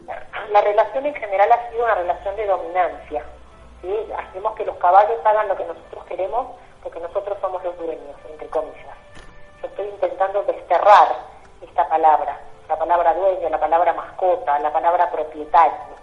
la 0.51 0.61
relación 0.61 1.07
en 1.07 1.15
general 1.15 1.53
ha 1.53 1.71
sido 1.71 1.85
una 1.85 1.95
relación 1.95 2.37
de 2.37 2.47
dominancia. 2.47 3.25
¿sí? 3.83 3.95
Hacemos 4.17 4.55
que 4.55 4.65
los 4.65 4.77
caballos 4.77 5.19
hagan 5.25 5.49
lo 5.49 5.57
que 5.57 5.65
nosotros 5.65 6.05
queremos 6.07 6.47
porque 6.87 7.01
nosotros 7.01 7.37
somos 7.41 7.65
los 7.65 7.77
dueños, 7.79 8.15
entre 8.31 8.47
comillas. 8.47 8.97
yo 9.61 9.67
estoy 9.67 9.89
intentando 9.89 10.45
desterrar 10.45 11.17
esta 11.61 11.89
palabra, 11.89 12.39
la 12.69 12.79
palabra 12.79 13.13
dueño, 13.15 13.49
la 13.49 13.59
palabra 13.59 13.93
mascota, 13.93 14.57
la 14.61 14.73
palabra 14.73 15.11
propietario. 15.11 15.97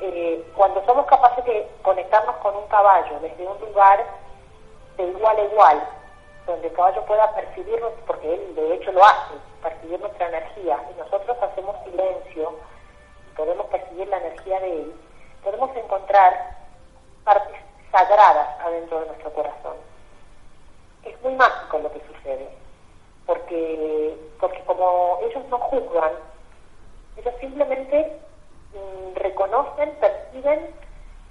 Eh, 0.00 0.44
cuando 0.54 0.84
somos 0.86 1.06
capaces 1.06 1.44
de 1.44 1.68
conectarnos 1.82 2.36
con 2.36 2.54
un 2.54 2.66
caballo 2.68 3.18
desde 3.20 3.46
un 3.46 3.58
lugar 3.60 4.04
de 4.96 5.04
igual 5.04 5.36
a 5.36 5.42
igual, 5.42 5.88
donde 6.46 6.68
el 6.68 6.72
caballo 6.72 7.04
pueda 7.04 7.34
percibirnos, 7.34 7.92
porque 8.06 8.32
él 8.32 8.54
de 8.54 8.74
hecho 8.74 8.92
lo 8.92 9.04
hace, 9.04 9.34
percibir 9.62 10.00
nuestra 10.00 10.28
energía, 10.28 10.78
y 10.90 10.98
nosotros 10.98 11.36
hacemos 11.42 11.76
silencio, 11.84 12.54
y 13.26 13.36
podemos 13.36 13.66
percibir 13.66 14.06
la 14.08 14.18
energía 14.18 14.60
de 14.60 14.82
él, 14.82 14.94
podemos 15.42 15.76
encontrar 15.76 16.56
partes 17.24 17.56
sagradas 17.90 18.60
adentro 18.60 19.00
de 19.00 19.06
nuestro 19.06 19.32
corazón. 19.32 19.76
Es 21.02 21.20
muy 21.22 21.34
mágico 21.34 21.78
lo 21.78 21.92
que 21.92 22.00
sucede, 22.06 22.48
porque, 23.26 24.16
porque 24.38 24.60
como 24.64 25.18
ellos 25.22 25.44
no 25.48 25.58
juzgan, 25.58 26.12
ellos 27.16 27.34
simplemente 27.40 28.20
reconocen, 29.14 29.90
perciben 30.00 30.74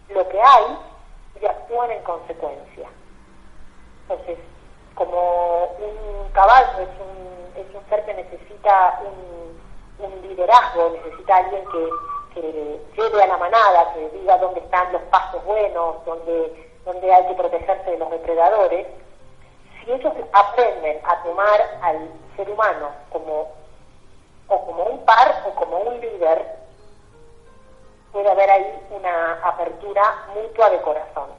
lo 0.09 0.27
que 0.29 0.41
hay 0.41 0.77
y 1.41 1.45
actúan 1.45 1.91
en 1.91 2.03
consecuencia. 2.03 2.87
Entonces, 4.03 4.37
como 4.95 5.65
un 5.65 6.29
caballo 6.31 6.79
es 6.79 6.89
un, 6.99 7.89
ser 7.89 8.03
que 8.05 8.13
necesita 8.15 8.99
un, 9.05 10.05
un 10.05 10.21
liderazgo, 10.27 10.89
necesita 10.89 11.37
alguien 11.37 11.63
que, 11.71 11.89
que 12.33 12.81
lleve 12.97 13.23
a 13.23 13.27
la 13.27 13.37
manada, 13.37 13.93
que 13.93 14.09
diga 14.09 14.37
dónde 14.39 14.59
están 14.59 14.91
los 14.91 15.01
pasos 15.03 15.43
buenos, 15.45 16.03
dónde, 16.05 16.71
dónde 16.83 17.13
hay 17.13 17.27
que 17.27 17.33
protegerse 17.35 17.91
de 17.91 17.97
los 17.97 18.09
depredadores, 18.09 18.87
si 19.79 19.91
ellos 19.91 20.13
aprenden 20.33 20.99
a 21.05 21.23
tomar 21.23 21.61
al 21.81 22.09
ser 22.35 22.49
humano 22.49 22.89
como 23.09 23.51
o 24.49 24.65
como 24.65 24.83
un 24.83 25.05
par 25.05 25.43
o 25.47 25.55
como 25.55 25.77
un 25.77 25.99
líder, 25.99 26.57
puede 28.11 28.29
haber 28.29 28.49
ahí 28.49 28.65
una 28.89 29.33
apertura 29.43 30.03
mutua 30.33 30.69
de 30.69 30.81
corazón. 30.81 31.29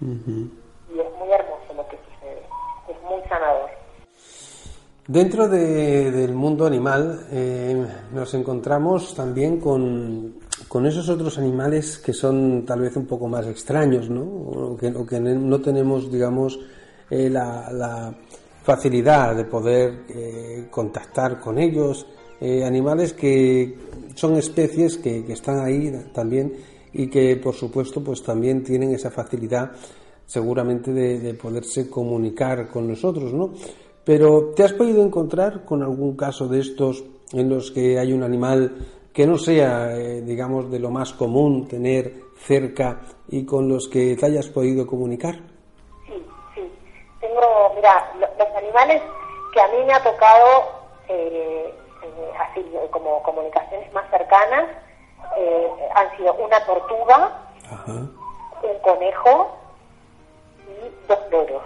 Y 0.00 1.00
es 1.00 1.18
muy 1.18 1.30
hermoso 1.32 1.74
lo 1.74 1.86
que 1.88 1.98
sucede, 1.98 2.42
es 2.88 3.02
muy 3.02 3.22
sanador. 3.28 3.70
Dentro 5.06 5.48
del 5.48 6.32
mundo 6.32 6.64
animal 6.66 7.26
eh, 7.30 7.86
nos 8.12 8.32
encontramos 8.32 9.14
también 9.14 9.60
con, 9.60 10.36
con, 10.66 10.86
esos 10.86 11.08
otros 11.10 11.36
animales 11.36 11.98
que 11.98 12.14
son 12.14 12.64
tal 12.64 12.80
vez 12.80 12.96
un 12.96 13.06
poco 13.06 13.28
más 13.28 13.46
extraños, 13.46 14.08
¿no? 14.08 14.22
O 14.22 14.76
que, 14.78 14.88
o 14.88 15.04
que 15.04 15.20
no 15.20 15.60
tenemos, 15.60 16.10
digamos, 16.10 16.58
eh, 17.10 17.28
la, 17.28 17.70
la, 17.70 18.14
facilidad 18.64 19.36
de 19.36 19.44
poder 19.44 20.04
eh, 20.08 20.68
contactar 20.70 21.38
con 21.38 21.58
ellos. 21.58 22.06
Animales 22.40 23.12
que 23.12 23.74
son 24.14 24.36
especies 24.36 24.98
que, 24.98 25.24
que 25.24 25.32
están 25.32 25.64
ahí 25.64 25.90
también 26.12 26.52
y 26.92 27.08
que, 27.08 27.36
por 27.36 27.54
supuesto, 27.54 28.02
pues 28.02 28.22
también 28.22 28.62
tienen 28.62 28.92
esa 28.94 29.10
facilidad 29.10 29.72
seguramente 30.26 30.92
de, 30.92 31.18
de 31.18 31.34
poderse 31.34 31.90
comunicar 31.90 32.68
con 32.68 32.88
nosotros, 32.88 33.32
¿no? 33.32 33.52
Pero 34.04 34.52
¿te 34.54 34.64
has 34.64 34.72
podido 34.72 35.02
encontrar 35.02 35.64
con 35.64 35.82
algún 35.82 36.16
caso 36.16 36.46
de 36.46 36.60
estos 36.60 37.04
en 37.32 37.48
los 37.48 37.70
que 37.70 37.98
hay 37.98 38.12
un 38.12 38.22
animal 38.22 38.76
que 39.12 39.26
no 39.26 39.38
sea, 39.38 39.96
eh, 39.96 40.20
digamos, 40.22 40.70
de 40.70 40.78
lo 40.78 40.90
más 40.90 41.12
común 41.14 41.66
tener 41.68 42.12
cerca 42.36 43.00
y 43.28 43.46
con 43.46 43.68
los 43.68 43.88
que 43.88 44.16
te 44.16 44.26
hayas 44.26 44.48
podido 44.48 44.86
comunicar? 44.86 45.36
Sí, 46.06 46.14
sí. 46.54 46.60
Tengo, 47.20 47.72
mira, 47.76 48.12
los 48.18 48.56
animales 48.56 49.00
que 49.52 49.60
a 49.60 49.68
mí 49.68 49.84
me 49.86 49.92
ha 49.92 50.02
tocado 50.02 50.64
eh, 51.08 51.72
eh, 52.04 52.32
así 52.38 52.64
como 52.90 53.22
comunicaciones 53.22 53.92
más 53.92 54.08
cercanas 54.10 54.66
han 55.94 56.16
sido 56.16 56.34
una 56.34 56.64
tortuga, 56.64 57.32
un 57.86 58.78
conejo 58.82 59.56
y 60.68 61.06
dos 61.08 61.18
loros 61.30 61.62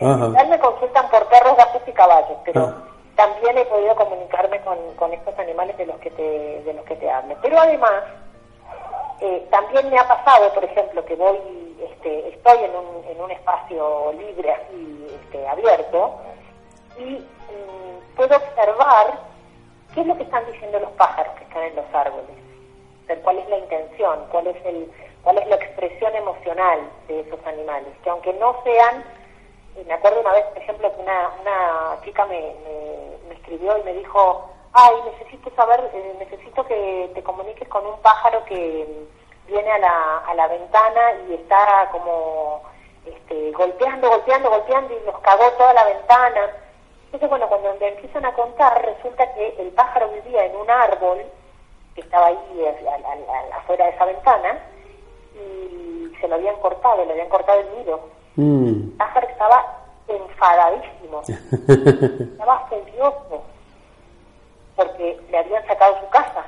en 0.00 0.50
me 0.50 0.58
consultan 0.58 1.08
por 1.10 1.26
perros, 1.26 1.56
gatos 1.56 1.82
y 1.86 1.92
caballos, 1.92 2.38
pero 2.44 2.62
ah. 2.62 2.74
también 3.16 3.58
he 3.58 3.64
podido 3.66 3.94
comunicarme 3.96 4.60
con, 4.62 4.78
con, 4.96 5.12
estos 5.12 5.38
animales 5.38 5.76
de 5.76 5.86
los 5.86 5.96
que 5.98 6.10
te, 6.10 6.62
de 6.62 6.72
los 6.72 6.84
que 6.86 6.96
te 6.96 7.10
hablo. 7.10 7.36
Pero 7.42 7.60
además, 7.60 8.04
eh, 9.20 9.46
también 9.50 9.90
me 9.90 9.98
ha 9.98 10.08
pasado, 10.08 10.52
por 10.54 10.64
ejemplo, 10.64 11.04
que 11.04 11.16
voy, 11.16 11.36
este, 11.82 12.30
estoy 12.30 12.64
en 12.64 12.76
un, 12.76 13.04
en 13.10 13.20
un 13.20 13.30
espacio 13.30 14.12
libre, 14.12 14.52
así, 14.52 15.06
este, 15.22 15.46
abierto, 15.46 16.16
y 16.98 17.16
mm, 17.16 18.16
puedo 18.16 18.36
observar 18.36 19.18
qué 19.94 20.00
es 20.00 20.06
lo 20.06 20.16
que 20.16 20.22
están 20.24 20.46
diciendo 20.46 20.78
los 20.78 20.92
pájaros 20.92 21.34
que 21.36 21.44
están 21.44 21.62
en 21.64 21.76
los 21.76 21.94
árboles, 21.94 22.36
cuál 23.22 23.38
es 23.38 23.48
la 23.48 23.58
intención, 23.58 24.26
cuál 24.30 24.46
es 24.46 24.64
el, 24.64 24.90
cuál 25.22 25.38
es 25.38 25.46
la 25.48 25.56
expresión 25.56 26.14
emocional 26.14 26.80
de 27.08 27.20
esos 27.20 27.44
animales, 27.46 27.92
que 28.02 28.10
aunque 28.10 28.32
no 28.34 28.56
sean 28.62 29.04
me 29.86 29.94
acuerdo 29.94 30.20
una 30.20 30.32
vez, 30.32 30.44
por 30.46 30.58
ejemplo, 30.58 30.94
que 30.94 31.02
una, 31.02 31.30
una 31.40 32.00
chica 32.04 32.26
me, 32.26 32.54
me, 33.28 33.34
escribió 33.34 33.78
y 33.78 33.82
me 33.82 33.94
dijo, 33.94 34.50
ay, 34.72 34.94
necesito 35.12 35.50
saber, 35.54 35.90
eh, 35.92 36.16
necesito 36.18 36.64
que 36.66 37.10
te 37.14 37.22
comuniques 37.22 37.68
con 37.68 37.86
un 37.86 37.98
pájaro 38.00 38.44
que 38.44 38.86
viene 39.46 39.70
a 39.70 39.78
la, 39.78 40.18
a 40.26 40.34
la 40.34 40.48
ventana 40.48 41.00
y 41.28 41.34
está 41.34 41.88
como 41.92 42.62
este, 43.06 43.52
golpeando, 43.52 44.10
golpeando, 44.10 44.50
golpeando 44.50 44.94
y 44.94 45.06
nos 45.06 45.18
cagó 45.20 45.50
toda 45.52 45.72
la 45.74 45.84
ventana. 45.84 46.50
Entonces, 47.12 47.28
bueno, 47.28 47.48
cuando 47.48 47.74
me 47.80 47.88
empiezan 47.88 48.24
a 48.24 48.32
contar, 48.32 48.84
resulta 48.84 49.34
que 49.34 49.56
el 49.58 49.68
pájaro 49.70 50.10
vivía 50.10 50.44
en 50.44 50.54
un 50.56 50.70
árbol 50.70 51.18
que 51.94 52.02
estaba 52.02 52.26
ahí 52.26 52.64
afuera 53.52 53.86
de 53.86 53.90
esa 53.90 54.04
ventana 54.04 54.58
y 55.34 56.12
se 56.20 56.28
lo 56.28 56.36
habían 56.36 56.56
cortado, 56.56 57.04
le 57.04 57.12
habían 57.12 57.28
cortado 57.28 57.60
el 57.60 57.78
nido 57.78 58.20
Mm. 58.36 58.92
estaba 59.28 59.78
enfadadísimo, 60.08 61.22
estaba 61.28 62.66
furioso, 62.68 63.42
porque 64.76 65.20
le 65.30 65.38
habían 65.38 65.66
sacado 65.66 66.00
su 66.00 66.08
casa. 66.08 66.44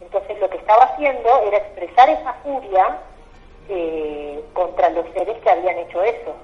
Entonces 0.00 0.40
lo 0.40 0.50
que 0.50 0.56
estaba 0.56 0.84
haciendo 0.84 1.28
era 1.42 1.58
expresar 1.58 2.08
esa 2.08 2.32
furia 2.42 2.98
eh, 3.68 4.44
contra 4.52 4.88
los 4.90 5.06
seres 5.12 5.38
que 5.42 5.50
habían 5.50 5.78
hecho 5.78 6.02
eso. 6.02 6.34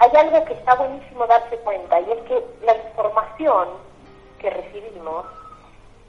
Hay 0.00 0.10
algo 0.16 0.44
que 0.44 0.54
está 0.54 0.74
buenísimo 0.74 1.26
darse 1.26 1.56
cuenta 1.58 2.00
y 2.00 2.12
es 2.12 2.18
que 2.22 2.44
la 2.64 2.76
información 2.76 3.68
que 4.38 4.50
recibimos 4.50 5.26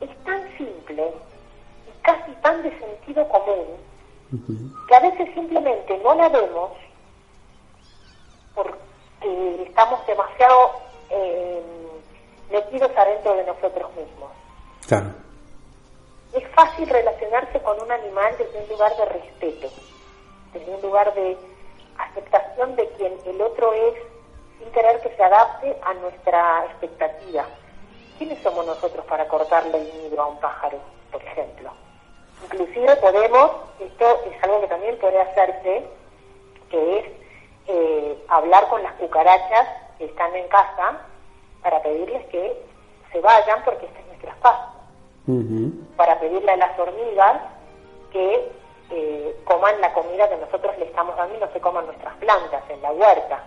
es 0.02 0.24
tan 0.24 0.58
simple 0.58 1.12
y 1.88 2.02
casi 2.04 2.32
tan 2.42 2.62
de 2.62 2.78
sentido 2.80 3.28
común 3.30 3.90
que 4.88 4.96
a 4.96 5.00
veces 5.00 5.34
simplemente 5.34 5.98
no 6.04 6.14
la 6.14 6.30
vemos 6.30 6.72
porque 8.54 9.64
estamos 9.64 10.06
demasiado 10.06 10.72
eh, 11.10 11.64
metidos 12.52 12.92
adentro 12.96 13.34
de 13.36 13.44
nosotros 13.46 13.90
mismos. 13.96 14.32
Claro. 14.88 15.08
Es 16.34 16.48
fácil 16.50 16.88
relacionarse 16.88 17.60
con 17.62 17.82
un 17.82 17.92
animal 17.92 18.36
desde 18.38 18.62
un 18.62 18.70
lugar 18.70 18.96
de 18.98 19.06
respeto, 19.06 19.70
desde 20.54 20.76
un 20.76 20.82
lugar 20.82 21.12
de 21.16 21.36
aceptación 22.20 22.76
de 22.76 22.88
quien 22.90 23.14
el 23.26 23.42
otro 23.42 23.74
es, 23.74 23.96
sin 24.60 24.72
querer 24.72 25.02
que 25.02 25.16
se 25.16 25.24
adapte 25.24 25.76
a 25.82 25.94
nuestra 25.96 26.66
expectativa. 26.66 27.46
¿Quiénes 28.18 28.42
somos 28.44 28.66
nosotros 28.66 29.06
para 29.06 29.28
cortarle 29.28 29.78
el 29.78 30.04
nido 30.04 30.22
a 30.22 30.28
un 30.28 30.40
pájaro, 30.40 30.78
por 31.12 31.24
ejemplo? 31.24 31.72
Inclusive 32.44 32.96
podemos, 32.98 33.52
esto 33.80 34.20
es 34.26 34.44
algo 34.44 34.62
que 34.62 34.68
también 34.68 34.98
puede 35.00 35.20
hacerse, 35.22 35.86
que 36.70 37.00
es 37.00 37.06
eh, 37.68 38.26
hablar 38.28 38.68
con 38.68 38.84
las 38.84 38.94
cucarachas 38.94 39.68
que 39.98 40.06
están 40.06 40.36
en 40.36 40.48
casa 40.50 41.02
para 41.62 41.82
pedirles 41.82 42.26
que 42.28 42.64
se 43.12 43.22
vayan 43.22 43.64
porque 43.64 43.86
este 43.86 44.00
es 44.00 44.08
nuestro 44.08 44.30
espacio. 44.32 44.70
Para 45.96 46.20
pedirle 46.20 46.52
a 46.52 46.58
las 46.58 46.80
hormigas 46.80 47.42
que 48.12 48.52
eh, 48.92 49.36
coman 49.44 49.80
la 49.82 49.94
comida 49.94 50.30
que 50.30 50.38
nosotros 50.38 50.78
le 50.78 50.86
estamos 50.86 51.16
dando 51.16 51.36
y 51.36 51.40
no 51.40 51.52
se 51.52 51.60
coman 51.60 51.86
nuestras 51.86 52.16
plantas 52.16 52.64
en 52.70 52.82
la 52.82 52.92
huerta. 52.92 53.44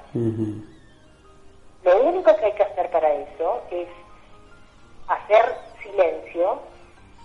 Lo 1.84 2.02
único 2.02 2.36
que 2.36 2.44
hay 2.44 2.52
que 2.52 2.62
hacer 2.62 2.90
para 2.90 3.12
eso 3.12 3.62
es 3.70 3.88
hacer 5.08 5.56
silencio 5.82 6.60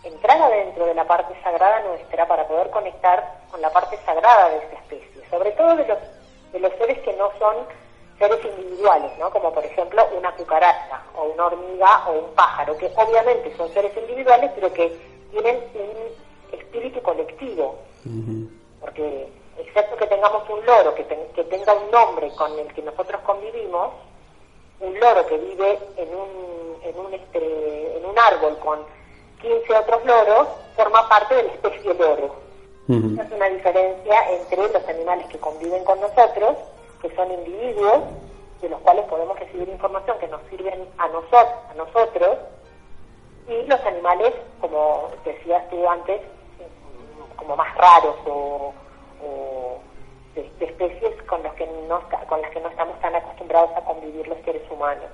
entrar 0.04 0.42
adentro 0.42 0.86
de 0.86 0.94
la 0.94 1.06
parte 1.06 1.34
sagrada 1.44 1.82
nuestra 1.82 2.28
para 2.28 2.48
poder 2.48 2.70
conectar 2.70 3.42
con 3.52 3.62
la 3.62 3.72
parte 3.72 3.98
sagrada 4.06 4.50
de 4.50 4.58
esta 4.58 4.78
especie, 4.78 5.30
sobre 5.30 5.52
todo 5.52 5.76
de 5.76 5.88
los, 5.88 5.98
de 6.54 6.60
los 6.60 6.74
seres 6.74 7.00
que 7.00 7.14
no 7.14 7.30
son 7.40 7.56
seres 8.18 8.40
individuales, 8.46 9.12
¿no? 9.20 9.30
como 9.30 9.54
por 9.54 9.64
ejemplo 9.64 10.08
una 10.18 10.32
cucaracha 10.32 11.02
o 11.16 11.26
una 11.26 11.46
hormiga 11.48 12.08
o 12.08 12.14
un 12.14 12.34
pájaro, 12.34 12.78
que 12.78 12.92
obviamente 12.96 13.56
son 13.56 13.70
seres 13.74 13.96
individuales, 13.98 14.52
pero 14.56 14.74
que 14.74 14.90
tienen 15.32 15.58
un 15.76 16.58
espíritu 16.58 17.02
colectivo, 17.02 17.78
porque 18.82 19.28
excepto 19.58 19.98
que 19.98 20.08
tengamos 20.08 20.48
un 20.50 20.66
loro 20.66 20.94
que, 20.96 21.06
que 21.06 21.44
tenga 21.46 21.74
un 21.74 21.92
nombre 21.92 22.30
con 22.36 22.58
el 22.60 22.74
que 22.74 22.82
nosotros 22.82 23.22
convivimos, 23.22 23.94
un 24.80 25.00
loro 25.00 25.26
que 25.26 25.38
vive 25.38 25.80
en 25.98 26.10
un, 26.10 26.78
en 26.84 27.00
un, 27.00 27.14
este, 27.14 27.98
en 27.98 28.06
un 28.06 28.18
árbol 28.18 28.58
con 28.60 28.80
15 29.42 29.76
otros 29.76 30.06
loros 30.06 30.48
forma 30.76 31.08
parte 31.10 31.36
de 31.36 31.44
la 31.44 31.54
especie 31.54 31.94
loro. 31.94 32.48
Es 32.88 33.32
una 33.34 33.50
diferencia 33.50 34.32
entre 34.32 34.70
los 34.70 34.88
animales 34.88 35.28
que 35.28 35.38
conviven 35.40 35.84
con 35.84 36.00
nosotros, 36.00 36.56
que 37.02 37.14
son 37.16 37.30
individuos, 37.32 38.04
de 38.62 38.70
los 38.70 38.80
cuales 38.80 39.06
podemos 39.08 39.38
recibir 39.38 39.68
información 39.68 40.18
que 40.20 40.28
nos 40.30 40.42
sirven 40.50 40.88
a, 40.98 41.08
nosotros, 41.10 41.54
a 41.70 41.74
nosotros, 41.74 42.38
y 43.50 43.68
los 43.68 43.80
animales, 43.82 44.34
como 44.62 45.10
decías 45.26 45.70
tú 45.70 45.88
antes, 45.90 46.22
como 47.38 47.56
más 47.56 47.76
raros 47.78 48.18
o, 48.26 48.74
de, 50.36 50.42
especies 50.60 51.22
con, 51.24 51.42
los 51.44 51.54
que 51.54 51.66
no, 51.88 52.02
con 52.28 52.42
las 52.42 52.52
que 52.52 52.60
no 52.60 52.70
estamos 52.70 53.00
tan 53.00 53.16
acostumbrados 53.16 53.72
a 53.76 53.82
convivir 53.82 54.28
los 54.28 54.38
seres 54.44 54.64
humanos. 54.70 55.10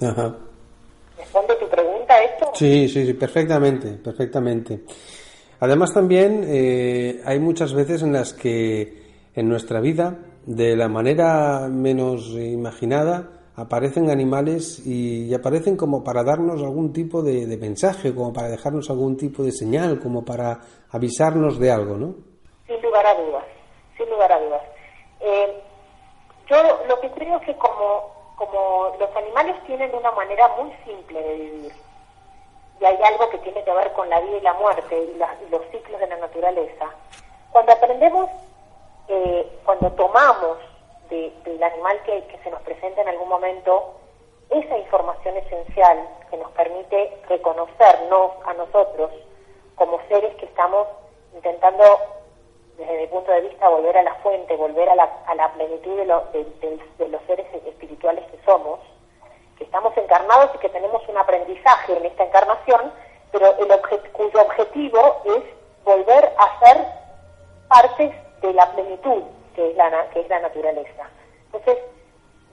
Ajá. 0.00 0.34
¿Responde 1.16 1.54
tu 1.56 1.68
pregunta 1.68 2.22
esto? 2.22 2.50
Sí, 2.54 2.88
sí, 2.88 3.06
sí, 3.06 3.14
perfectamente, 3.14 3.92
perfectamente. 3.92 4.80
Además 5.60 5.92
también 5.92 6.44
eh, 6.46 7.20
hay 7.24 7.40
muchas 7.40 7.72
veces 7.72 8.02
en 8.02 8.12
las 8.12 8.32
que 8.32 9.08
en 9.34 9.48
nuestra 9.48 9.80
vida, 9.80 10.16
de 10.46 10.76
la 10.76 10.88
manera 10.88 11.68
menos 11.68 12.28
imaginada, 12.30 13.37
aparecen 13.58 14.08
animales 14.08 14.80
y, 14.86 15.34
aparecen 15.34 15.76
como 15.76 16.04
para 16.04 16.22
darnos 16.22 16.62
algún 16.62 16.92
tipo 16.92 17.22
de, 17.22 17.56
mensaje, 17.56 18.14
como 18.14 18.32
para 18.32 18.48
dejarnos 18.48 18.88
algún 18.88 19.16
tipo 19.16 19.42
de 19.42 19.50
señal, 19.50 19.98
como 19.98 20.24
para 20.24 20.60
avisarnos 20.92 21.58
de 21.58 21.72
algo, 21.72 21.96
¿no? 21.96 22.14
Sin 22.68 22.80
lugar 22.80 23.04
a 23.04 23.14
dudas, 23.14 23.44
sin 23.96 24.08
lugar 24.10 24.30
a 24.30 24.40
dudas. 24.40 24.62
Eh, 25.20 25.60
yo 26.48 26.56
lo 26.86 27.00
que 27.00 27.10
creo 27.10 27.36
es 27.38 27.46
que 27.46 27.56
como, 27.56 28.96
los 29.00 29.16
animales 29.16 29.56
tienen 29.66 29.92
una 29.92 30.12
manera 30.12 30.48
muy 30.56 30.72
simple 30.86 31.20
de 31.20 31.34
vivir, 31.34 31.72
y 32.80 32.84
hay 32.84 32.96
algo 33.02 33.28
que 33.30 33.38
tiene 33.38 33.64
que 33.64 33.72
ver 33.72 33.92
con 33.92 34.08
la 34.08 34.20
vida 34.20 34.36
y 34.36 34.42
la 34.42 34.54
muerte 34.54 35.02
y, 35.02 35.18
los 35.50 35.62
ciclos 35.72 36.00
de 36.00 36.06
la 36.06 36.16
naturaleza, 36.18 36.86
cuando 37.50 37.72
aprendemos, 37.72 38.30
eh, 39.08 39.58
cuando 39.64 39.90
tomamos 39.92 40.58
del 41.08 41.62
animal 41.62 42.00
que, 42.04 42.24
se 42.42 42.50
nos 42.50 42.60
presenta 42.62 43.02
en 43.02 43.08
algún 43.08 43.28
momento 43.28 43.94
esa 44.50 44.78
información 44.78 45.36
esencial 45.36 46.08
que 46.30 46.36
nos 46.36 46.50
permite 46.52 47.18
reconocernos 47.28 48.32
a 48.46 48.54
nosotros 48.54 49.10
como 49.74 50.00
seres 50.08 50.34
que 50.36 50.46
estamos 50.46 50.86
intentando, 51.34 51.84
desde 52.76 52.98
mi 52.98 53.06
punto 53.06 53.30
de 53.30 53.42
vista, 53.42 53.68
volver 53.68 53.96
a 53.96 54.02
la 54.02 54.14
fuente, 54.16 54.56
volver 54.56 54.88
a 54.88 54.94
la, 54.94 55.04
a 55.26 55.34
la 55.34 55.52
plenitud 55.52 55.96
de, 55.96 56.04
de, 56.98 57.08
los 57.08 57.22
seres 57.26 57.46
espirituales 57.66 58.24
que 58.30 58.38
somos, 58.44 58.80
que 59.56 59.64
estamos 59.64 59.96
encarnados 59.96 60.50
y 60.54 60.58
que 60.58 60.68
tenemos 60.68 61.06
un 61.08 61.16
aprendizaje 61.16 61.96
en 61.96 62.06
esta 62.06 62.24
encarnación, 62.24 62.92
pero 63.32 63.54
el 63.58 64.12
cuyo 64.12 64.40
objetivo 64.40 65.22
es 65.24 65.44
volver 65.84 66.32
a 66.38 66.64
ser 66.64 66.86
partes 67.68 68.12
de 68.40 68.52
la 68.54 68.70
plenitud 68.72 69.22
que 69.58 69.70
es 69.70 69.76
la, 69.76 70.08
que 70.10 70.20
es 70.20 70.28
la 70.28 70.38
naturaleza. 70.38 71.10
Entonces, 71.46 71.78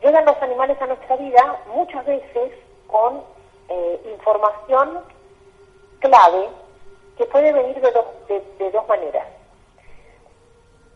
llegan 0.01 0.25
los 0.25 0.41
animales 0.41 0.81
a 0.81 0.87
nuestra 0.87 1.15
vida 1.17 1.59
muchas 1.67 2.03
veces 2.03 2.51
con 2.87 3.21
eh, 3.69 4.01
información 4.11 5.01
clave 5.99 6.49
que 7.15 7.25
puede 7.25 7.53
venir 7.53 7.79
de, 7.79 8.41
de, 8.57 8.71
dos 8.71 8.87
maneras. 8.87 9.27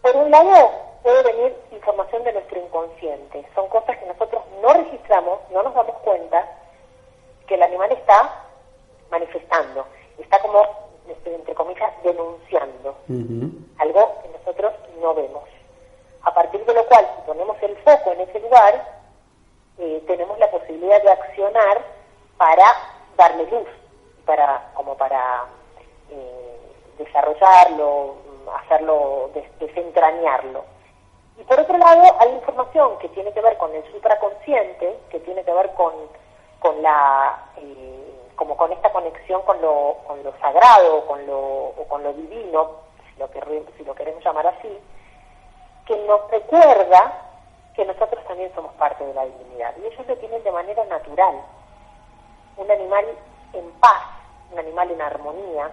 Por 0.01 0.15
un 0.15 0.31
lado, 0.31 0.71
puede 1.03 1.21
venir 1.31 1.55
información 1.73 2.23
de 2.23 2.33
nuestro 2.33 2.59
inconsciente. 2.59 3.45
Son 3.53 3.67
cosas 3.67 3.95
que 3.99 4.07
nosotros 4.07 4.41
no 4.63 4.73
registramos, 4.73 5.41
no 5.51 5.61
nos 5.61 5.75
damos 5.75 5.95
cuenta 5.97 6.43
que 7.45 7.53
el 7.53 7.61
animal 7.61 7.91
está 7.91 8.45
manifestando, 9.11 9.85
está 10.17 10.39
como, 10.39 10.63
entre 11.23 11.53
comillas, 11.53 11.91
denunciando 12.03 12.95
algo 13.77 14.21
que 14.23 14.29
nosotros 14.29 14.73
no 14.99 15.13
vemos 15.13 15.43
a 16.23 16.33
partir 16.33 16.63
de 16.65 16.73
lo 16.73 16.85
cual, 16.85 17.07
si 17.15 17.21
ponemos 17.27 17.57
el 17.61 17.77
foco 17.77 18.11
en 18.11 18.21
ese 18.21 18.39
lugar, 18.39 18.99
eh, 19.77 20.03
tenemos 20.07 20.37
la 20.39 20.51
posibilidad 20.51 21.01
de 21.01 21.11
accionar 21.11 21.81
para 22.37 22.65
darle 23.17 23.45
luz, 23.49 23.67
para, 24.25 24.71
como 24.73 24.95
para 24.95 25.45
eh, 26.09 26.59
desarrollarlo, 26.97 28.15
hacerlo, 28.63 29.31
desentrañarlo. 29.59 30.63
Y 31.39 31.43
por 31.43 31.59
otro 31.59 31.77
lado, 31.77 32.03
hay 32.19 32.33
información 32.33 32.97
que 32.99 33.09
tiene 33.09 33.31
que 33.31 33.41
ver 33.41 33.57
con 33.57 33.73
el 33.73 33.83
supraconsciente, 33.91 34.99
que 35.09 35.19
tiene 35.21 35.43
que 35.43 35.53
ver 35.53 35.71
con, 35.73 35.93
con 36.59 36.81
la, 36.81 37.45
eh, 37.57 38.09
como 38.35 38.55
con 38.55 38.71
esta 38.71 38.91
conexión 38.91 39.41
con 39.41 39.61
lo, 39.61 39.97
con 40.07 40.23
lo 40.23 40.31
sagrado 40.39 41.05
con 41.07 41.25
lo, 41.27 41.37
o 41.37 41.85
con 41.87 42.03
lo 42.03 42.13
divino, 42.13 42.71
si 43.13 43.19
lo, 43.19 43.29
si 43.77 43.83
lo 43.83 43.95
queremos 43.95 44.23
llamar 44.23 44.47
así, 44.47 44.79
que 45.89 45.97
nos 46.05 46.29
recuerda 46.29 47.13
que 47.73 47.83
nosotros 47.83 48.23
también 48.27 48.53
somos 48.53 48.71
parte 48.73 49.03
de 49.03 49.13
la 49.15 49.25
divinidad. 49.25 49.73
Y 49.81 49.87
ellos 49.87 50.07
lo 50.07 50.15
tienen 50.17 50.43
de 50.43 50.51
manera 50.51 50.85
natural. 50.85 51.41
Un 52.57 52.69
animal 52.69 53.05
en 53.53 53.71
paz, 53.79 54.03
un 54.51 54.59
animal 54.59 54.91
en 54.91 55.01
armonía, 55.01 55.71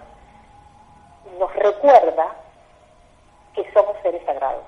nos 1.39 1.55
recuerda 1.55 2.29
que 3.55 3.71
somos 3.73 3.95
seres 4.03 4.25
sagrados. 4.25 4.65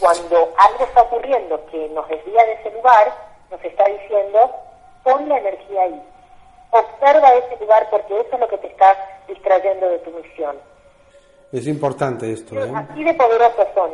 Cuando 0.00 0.54
algo 0.56 0.84
está 0.84 1.02
ocurriendo 1.02 1.66
que 1.66 1.86
nos 1.90 2.08
desvía 2.08 2.42
de 2.44 2.52
ese 2.54 2.70
lugar, 2.70 3.12
nos 3.50 3.62
está 3.62 3.84
diciendo, 3.84 4.54
pon 5.02 5.28
la 5.28 5.36
energía 5.36 5.82
ahí. 5.82 6.02
Observa 6.70 7.34
ese 7.34 7.58
lugar 7.58 7.90
porque 7.90 8.18
eso 8.20 8.30
es 8.32 8.40
lo 8.40 8.48
que 8.48 8.58
te 8.58 8.68
está 8.68 8.96
distrayendo 9.28 9.86
de 9.86 9.98
tu 9.98 10.10
misión. 10.12 10.69
Es 11.52 11.66
importante 11.66 12.32
esto, 12.32 12.54
¿eh? 12.56 12.70
Así 12.74 13.02
de 13.02 13.14
poderosos 13.14 13.66
son. 13.74 13.90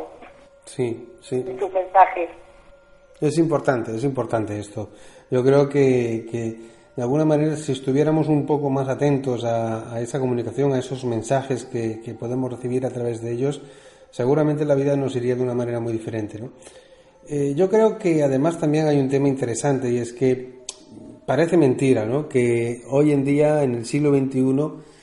Sí, 0.65 1.17
sí. 1.21 1.43
sus 1.59 1.73
mensajes. 1.73 2.29
Es 3.19 3.37
importante, 3.37 3.95
es 3.95 4.03
importante 4.03 4.59
esto. 4.59 4.89
Yo 5.31 5.43
creo 5.43 5.67
que, 5.67 6.27
que, 6.29 6.55
de 6.95 7.01
alguna 7.01 7.25
manera 7.25 7.55
si 7.55 7.71
estuviéramos 7.71 8.27
un 8.27 8.45
poco 8.45 8.69
más 8.69 8.87
atentos 8.87 9.43
a, 9.43 9.99
esa 9.99 10.19
comunicación, 10.19 10.73
a 10.73 10.79
esos 10.79 11.03
mensajes 11.05 11.65
que, 11.65 12.01
que, 12.01 12.13
podemos 12.13 12.51
recibir 12.51 12.85
a 12.85 12.89
través 12.89 13.21
de 13.21 13.31
ellos, 13.31 13.61
seguramente 14.11 14.65
la 14.65 14.75
vida 14.75 14.95
nos 14.95 15.15
iría 15.15 15.35
de 15.35 15.41
una 15.41 15.55
manera 15.55 15.79
muy 15.79 15.93
diferente. 15.93 16.39
¿no? 16.39 16.51
Eh, 17.27 17.53
yo 17.55 17.69
creo 17.69 17.97
que 17.97 18.23
además 18.23 18.59
también 18.59 18.87
hay 18.87 18.99
un 18.99 19.09
tema 19.09 19.27
interesante 19.27 19.89
y 19.89 19.97
es 19.97 20.13
que 20.13 20.63
parece 21.25 21.57
mentira 21.57 22.05
¿no? 22.05 22.29
que 22.29 22.83
hoy 22.89 23.11
en 23.11 23.25
día, 23.25 23.63
en 23.63 23.75
el 23.75 23.85
siglo 23.85 24.11
XXI, 24.11 24.96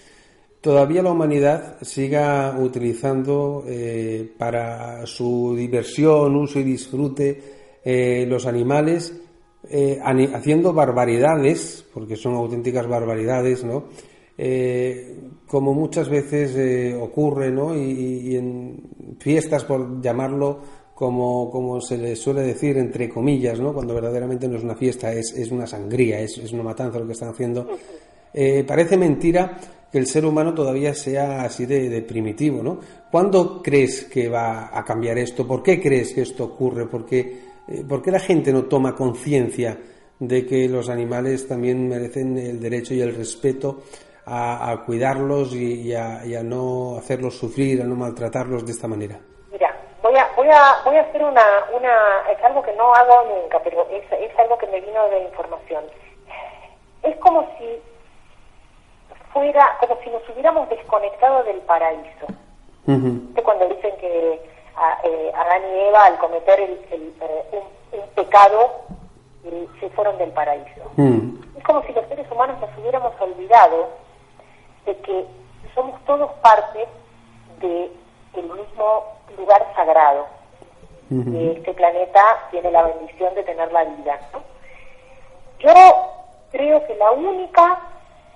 todavía 0.64 1.03
la 1.03 1.12
humanidad 1.12 1.77
siga 1.83 2.57
utilizando 2.59 3.64
eh, 3.68 4.33
para 4.38 5.05
su 5.05 5.55
diversión, 5.55 6.35
uso 6.37 6.59
y 6.59 6.62
disfrute 6.62 7.38
eh, 7.85 8.24
los 8.27 8.46
animales, 8.46 9.14
eh, 9.68 10.00
haciendo 10.03 10.72
barbaridades, 10.72 11.85
porque 11.92 12.16
son 12.16 12.37
auténticas 12.37 12.88
barbaridades, 12.88 13.62
¿no? 13.62 13.85
como 15.46 15.74
muchas 15.74 16.09
veces 16.09 16.96
ocurre, 17.00 17.53
¿no? 17.53 17.77
Y, 17.77 18.35
en 18.35 19.16
fiestas, 19.20 19.62
por 19.64 20.03
llamarlo, 20.03 20.59
como, 20.92 21.48
como 21.53 21.81
se 21.81 21.96
le 21.98 22.16
suele 22.16 22.40
decir, 22.40 22.77
entre 22.79 23.09
comillas, 23.09 23.61
¿no? 23.61 23.72
Cuando 23.72 23.94
verdaderamente 23.94 24.48
no 24.48 24.57
es 24.57 24.64
una 24.64 24.74
fiesta, 24.74 25.12
es, 25.12 25.33
es 25.37 25.53
una 25.53 25.68
sangría, 25.68 26.18
es, 26.18 26.38
es, 26.38 26.53
una 26.53 26.64
matanza 26.64 26.98
lo 26.98 27.07
que 27.07 27.12
están 27.12 27.29
haciendo. 27.29 27.68
parece 28.66 28.96
mentira 28.96 29.57
que 29.94 30.00
el 30.00 30.09
ser 30.09 30.26
humano 30.26 30.52
todavía 30.52 30.92
sea 30.92 31.42
así 31.42 31.66
de, 31.66 32.02
primitivo, 32.02 32.64
¿no? 32.64 32.80
¿Cuándo 33.12 33.62
crees 33.62 34.07
que 34.07 34.28
va 34.28 34.76
a 34.76 34.85
cambiar 34.85 35.18
esto? 35.18 35.46
¿Por 35.46 35.62
qué 35.62 35.80
crees 35.80 36.12
que 36.12 36.22
esto 36.22 36.46
ocurre? 36.46 36.87
¿Por 36.87 37.07
qué, 37.07 37.20
eh, 37.68 37.85
la 38.07 38.18
gente 38.18 38.52
no 38.52 38.64
toma 38.64 38.96
conciencia 38.96 39.78
de 40.18 40.44
que 40.44 40.68
los 40.68 40.88
animales 40.88 41.46
también 41.46 41.88
merecen 41.88 42.37
el 42.37 42.61
derecho 42.61 42.92
y 42.92 43.02
el 43.02 43.14
respeto 43.14 43.85
a, 44.26 44.83
cuidarlos 44.85 45.54
y, 45.54 45.94
a, 45.94 46.24
no 46.42 46.96
hacerlos 46.98 47.38
sufrir, 47.38 47.80
a 47.80 47.85
no 47.85 47.94
maltratarlos 47.94 48.66
de 48.66 48.72
esta 48.72 48.88
manera? 48.88 49.20
Mira, 49.52 49.76
voy 50.02 50.16
a, 50.16 50.28
voy 50.35 50.48
a, 50.48 50.83
voy 50.85 50.96
a 50.96 51.02
hacer 51.02 51.22
una, 51.22 51.66
una, 51.72 52.33
es 52.33 52.42
algo 52.42 52.61
que 52.64 52.72
no 52.72 52.92
hago 52.92 53.28
nunca, 53.28 53.61
pero 53.62 53.87
es, 53.92 54.02
es 54.11 54.38
algo 54.40 54.59
que 54.59 54.66
me 54.66 54.80
vino 54.80 55.09
de 55.11 55.22
información. 55.22 55.85
Es 57.04 57.16
como 57.18 57.48
si 57.59 57.80
fuera 59.35 59.77
como 59.81 59.99
si 60.03 60.09
nos 60.09 60.27
hubiéramos 60.31 60.68
desconectado 60.70 61.42
del 61.42 61.59
paraíso. 61.62 62.27
Cuando 62.87 63.68
dicen 63.68 63.94
que 63.99 64.40
a, 64.77 64.99
eh, 65.05 65.33
Adán 65.35 65.62
y 65.70 65.81
Eva 65.81 66.07
al 66.07 66.18
cometer 66.18 66.61
el, 66.61 66.81
eh, 66.90 67.62
un, 67.92 68.09
pecado 68.14 68.73
eh, 69.44 69.68
se 69.81 69.90
fueron 69.90 70.16
del 70.18 70.31
paraíso. 70.31 70.90
Mm. 70.97 71.37
Es 71.59 71.64
como 71.64 71.83
si 71.83 71.92
los 71.92 72.07
seres 72.09 72.31
humanos 72.31 72.59
nos 72.61 72.70
hubiéramos 72.79 73.12
olvidado 73.20 73.90
de 74.87 74.97
que 74.99 75.27
somos 75.75 76.03
todos 76.05 76.31
parte 76.35 76.87
del 77.61 77.90
mismo 78.35 79.05
lugar 79.37 79.66
sagrado. 79.75 80.27
este 81.11 81.75
planeta 81.75 82.23
tiene 82.51 82.70
la 82.70 82.83
bendición 82.83 83.35
de 83.35 83.42
tener 83.42 83.73
la 83.73 83.85
vida. 83.85 84.18
Yo 85.59 85.73
creo 86.51 86.87
que 86.87 86.94
la 86.97 87.11
única 87.12 87.81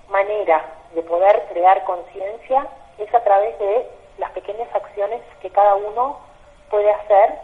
manera 0.09 0.63
de 0.93 1.01
poder 1.03 1.45
crear 1.51 1.83
conciencia 1.83 2.67
es 2.97 3.13
a 3.13 3.23
través 3.23 3.57
de 3.59 3.87
las 4.17 4.31
pequeñas 4.31 4.67
acciones 4.73 5.21
que 5.41 5.49
cada 5.49 5.75
uno 5.75 6.19
puede 6.69 6.91
hacer, 6.91 7.39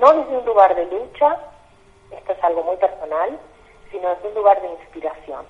no 0.00 0.12
desde 0.12 0.38
un 0.38 0.44
lugar 0.44 0.74
de 0.74 0.86
lucha, 0.86 1.38
esto 2.10 2.32
es 2.32 2.44
algo 2.44 2.62
muy 2.62 2.76
personal, 2.76 3.38
sino 3.90 4.08
desde 4.10 4.28
un 4.28 4.34
lugar 4.34 4.60
de 4.60 4.68
inspiración. 4.68 5.46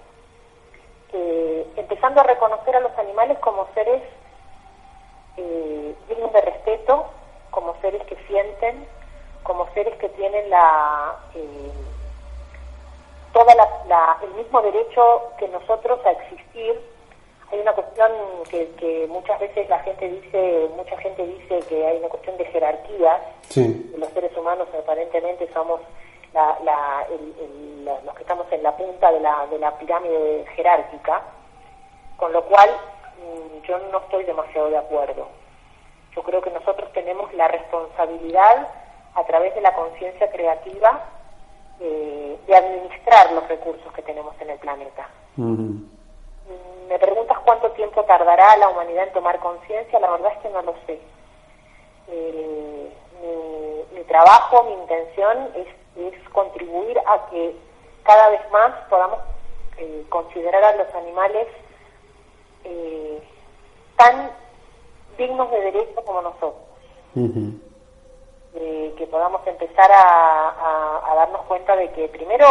Eh, 1.12 1.66
empezando 1.76 2.20
a 2.20 2.24
reconocer 2.24 2.76
a 2.76 2.80
los 2.80 2.96
animales 2.98 3.38
como 3.38 3.66
seres 3.74 4.02
eh, 5.36 5.94
dignos 6.08 6.32
de 6.32 6.40
respeto, 6.40 7.06
como 7.50 7.74
seres 7.80 8.02
que 8.06 8.16
sienten, 8.26 8.86
como 9.42 9.66
seres 9.72 9.96
que 9.98 10.08
tienen 10.10 10.50
la 10.50 11.16
eh, 11.34 11.70
toda 13.32 13.54
la, 13.54 14.18
el 14.22 14.30
mismo 14.34 14.62
derecho 14.62 15.32
que 15.38 15.48
nosotros 15.48 16.00
a 16.06 16.10
existir. 16.12 16.95
Hay 17.52 17.60
una 17.60 17.72
cuestión 17.72 18.10
que, 18.50 18.68
que, 18.76 19.06
muchas 19.08 19.38
veces 19.38 19.68
la 19.68 19.78
gente 19.80 20.08
dice, 20.08 20.68
mucha 20.76 20.96
gente 20.98 21.24
dice 21.24 21.60
que 21.68 21.86
hay 21.86 21.98
una 21.98 22.08
cuestión 22.08 22.36
de 22.36 22.44
jerarquías. 22.46 23.20
Los 23.96 24.08
seres 24.10 24.36
humanos 24.36 24.68
aparentemente 24.76 25.48
somos 25.52 25.80
la, 26.34 27.06
los 28.04 28.14
que 28.14 28.22
estamos 28.22 28.46
en 28.50 28.62
la 28.62 28.76
punta 28.76 29.12
de 29.12 29.20
la, 29.20 29.46
de 29.46 29.58
la 29.58 29.78
pirámide 29.78 30.44
jerárquica, 30.54 31.22
con 32.16 32.32
lo 32.32 32.42
cual 32.44 32.68
mm, 33.18 33.62
yo 33.66 33.78
no 33.90 33.98
estoy 33.98 34.24
demasiado 34.24 34.70
de 34.70 34.78
acuerdo. 34.78 35.28
Yo 36.14 36.22
creo 36.22 36.40
que 36.40 36.50
nosotros 36.50 36.92
tenemos 36.92 37.32
la 37.34 37.48
responsabilidad, 37.48 38.68
a 39.14 39.24
través 39.24 39.54
de 39.54 39.60
la 39.60 39.74
conciencia 39.74 40.30
creativa, 40.30 41.04
eh, 41.80 42.38
de 42.46 42.56
administrar 42.56 43.32
los 43.32 43.46
recursos 43.48 43.92
que 43.92 44.02
tenemos 44.02 44.34
en 44.40 44.50
el 44.50 44.58
planeta. 44.58 45.08
Me 46.88 46.98
preguntas 46.98 47.38
cuánto 47.44 47.70
tiempo 47.72 48.04
tardará 48.04 48.56
la 48.56 48.68
humanidad 48.68 49.08
en 49.08 49.12
tomar 49.12 49.38
conciencia, 49.40 49.98
la 50.00 50.10
verdad 50.10 50.32
es 50.32 50.38
que 50.38 50.50
no 50.50 50.62
lo 50.62 50.74
sé. 50.86 51.00
Eh, 52.08 52.92
mi, 53.92 54.02
trabajo, 54.04 54.62
mi 54.64 54.72
intención 54.74 55.50
es, 55.56 55.66
es, 55.96 56.28
contribuir 56.30 56.98
a 56.98 57.26
que 57.30 57.56
cada 58.04 58.28
vez 58.30 58.40
más 58.52 58.72
podamos 58.88 59.18
eh, 59.78 60.04
considerar 60.08 60.62
a 60.62 60.76
los 60.76 60.94
animales 60.94 61.48
tan 63.96 64.30
dignos 65.16 65.50
de 65.50 65.60
derecho 65.60 66.04
como 66.04 66.22
nosotros. 66.22 66.54
que 68.96 69.06
podamos 69.10 69.46
empezar 69.46 69.90
a, 69.92 71.14
darnos 71.14 71.42
cuenta 71.42 71.76
de 71.76 71.90
que 71.92 72.08
primero 72.08 72.46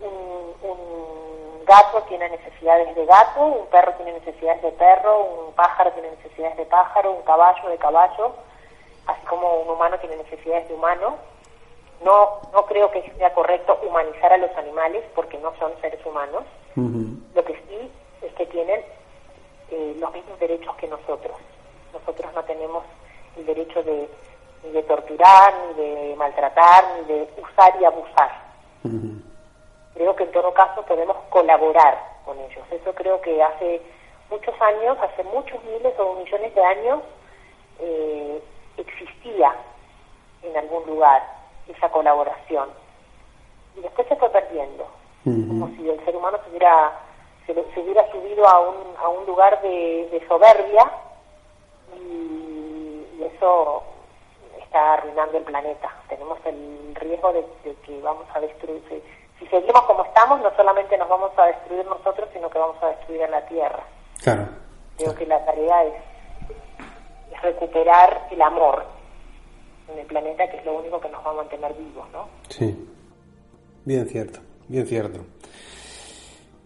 un, 0.00 1.29
gato 1.70 2.02
tiene 2.08 2.28
necesidades 2.28 2.96
de 2.96 3.06
gato, 3.06 3.46
un 3.46 3.66
perro 3.68 3.92
tiene 3.94 4.14
necesidades 4.14 4.60
de 4.60 4.72
perro, 4.72 5.46
un 5.46 5.52
pájaro 5.54 5.92
tiene 5.92 6.10
necesidades 6.10 6.56
de 6.56 6.66
pájaro, 6.66 7.12
un 7.12 7.22
caballo 7.22 7.68
de 7.68 7.78
caballo, 7.78 8.34
así 9.06 9.24
como 9.26 9.60
un 9.60 9.70
humano 9.70 9.96
tiene 10.00 10.16
necesidades 10.16 10.66
de 10.66 10.74
humano. 10.74 11.16
No, 12.04 12.40
no 12.52 12.66
creo 12.66 12.90
que 12.90 13.08
sea 13.16 13.32
correcto 13.34 13.78
humanizar 13.86 14.32
a 14.32 14.38
los 14.38 14.50
animales 14.56 15.04
porque 15.14 15.38
no 15.38 15.52
son 15.60 15.70
seres 15.80 16.04
humanos. 16.04 16.42
Lo 16.74 17.44
que 17.44 17.54
sí 17.54 17.92
es 18.22 18.32
que 18.34 18.46
tienen 18.46 18.80
eh, 19.70 19.96
los 20.00 20.12
mismos 20.12 20.40
derechos 20.40 20.74
que 20.74 20.88
nosotros. 20.88 21.36
Nosotros 21.92 22.32
no 22.34 22.42
tenemos 22.44 22.82
el 23.36 23.46
derecho 23.46 23.80
de, 23.84 24.08
ni 24.64 24.70
de 24.72 24.82
torturar, 24.82 25.54
ni 25.68 25.84
de 25.84 26.16
maltratar, 26.16 26.84
ni 26.96 27.14
de 27.14 27.28
usar 27.40 27.80
y 27.80 27.84
abusar. 27.84 28.30
Creo 29.94 30.14
que 30.16 30.24
en 30.24 30.32
todo 30.32 30.52
caso 30.54 30.82
podemos 30.82 31.16
colaborar 31.30 31.98
con 32.24 32.38
ellos. 32.38 32.64
Eso 32.70 32.94
creo 32.94 33.20
que 33.20 33.42
hace 33.42 33.80
muchos 34.30 34.54
años, 34.60 34.96
hace 35.00 35.24
muchos 35.24 35.62
miles 35.64 35.92
o 35.98 36.14
millones 36.14 36.54
de 36.54 36.64
años, 36.64 37.00
eh, 37.80 38.42
existía 38.76 39.54
en 40.42 40.56
algún 40.56 40.86
lugar 40.86 41.22
esa 41.68 41.88
colaboración. 41.90 42.68
Y 43.76 43.80
después 43.80 44.06
se 44.08 44.16
fue 44.16 44.30
perdiendo. 44.30 44.86
Como 45.24 45.68
si 45.76 45.88
el 45.88 46.02
ser 46.04 46.16
humano 46.16 46.38
se 46.42 46.50
hubiera, 46.50 46.92
se, 47.46 47.52
hubiera 47.52 48.10
subido 48.10 48.48
a 48.48 48.58
un, 48.60 48.76
a 48.98 49.08
un 49.08 49.26
lugar 49.26 49.60
de 49.60 50.24
soberbia 50.26 50.90
y, 51.94 53.22
eso 53.36 53.82
está 54.58 54.94
arruinando 54.94 55.38
el 55.38 55.44
planeta. 55.44 55.90
Tenemos 56.08 56.38
el 56.44 56.94
riesgo 56.94 57.32
de, 57.32 57.44
que 57.84 58.00
vamos 58.00 58.26
a 58.34 58.40
destruir. 58.40 58.82
Si, 59.40 59.46
seguimos 59.46 59.82
como 59.82 60.04
estamos, 60.04 60.40
no 60.40 60.54
solamente 60.54 60.96
nos 60.96 61.08
vamos 61.08 61.32
a 61.36 61.46
destruir 61.46 61.84
nosotros, 61.86 62.28
sino 62.32 62.48
que 62.48 62.58
vamos 62.58 62.80
a 62.82 62.88
destruir 62.88 63.24
a 63.24 63.28
la 63.28 63.44
Tierra. 63.46 63.82
Claro. 64.22 64.48
Creo 64.96 65.14
que 65.14 65.26
la 65.26 65.44
tarea 65.44 65.84
es, 65.84 65.94
recuperar 67.42 68.28
el 68.30 68.42
amor 68.42 68.84
en 69.90 69.98
el 69.98 70.06
planeta, 70.06 70.48
que 70.48 70.58
es 70.58 70.64
lo 70.64 70.78
único 70.78 71.00
que 71.00 71.08
nos 71.08 71.26
va 71.26 71.30
a 71.30 71.34
mantener 71.34 71.72
vivos, 71.74 72.06
¿no? 72.12 72.28
Sí. 72.48 72.88
Bien 73.84 74.06
cierto, 74.06 74.40
bien 74.68 74.86
cierto. 74.86 75.20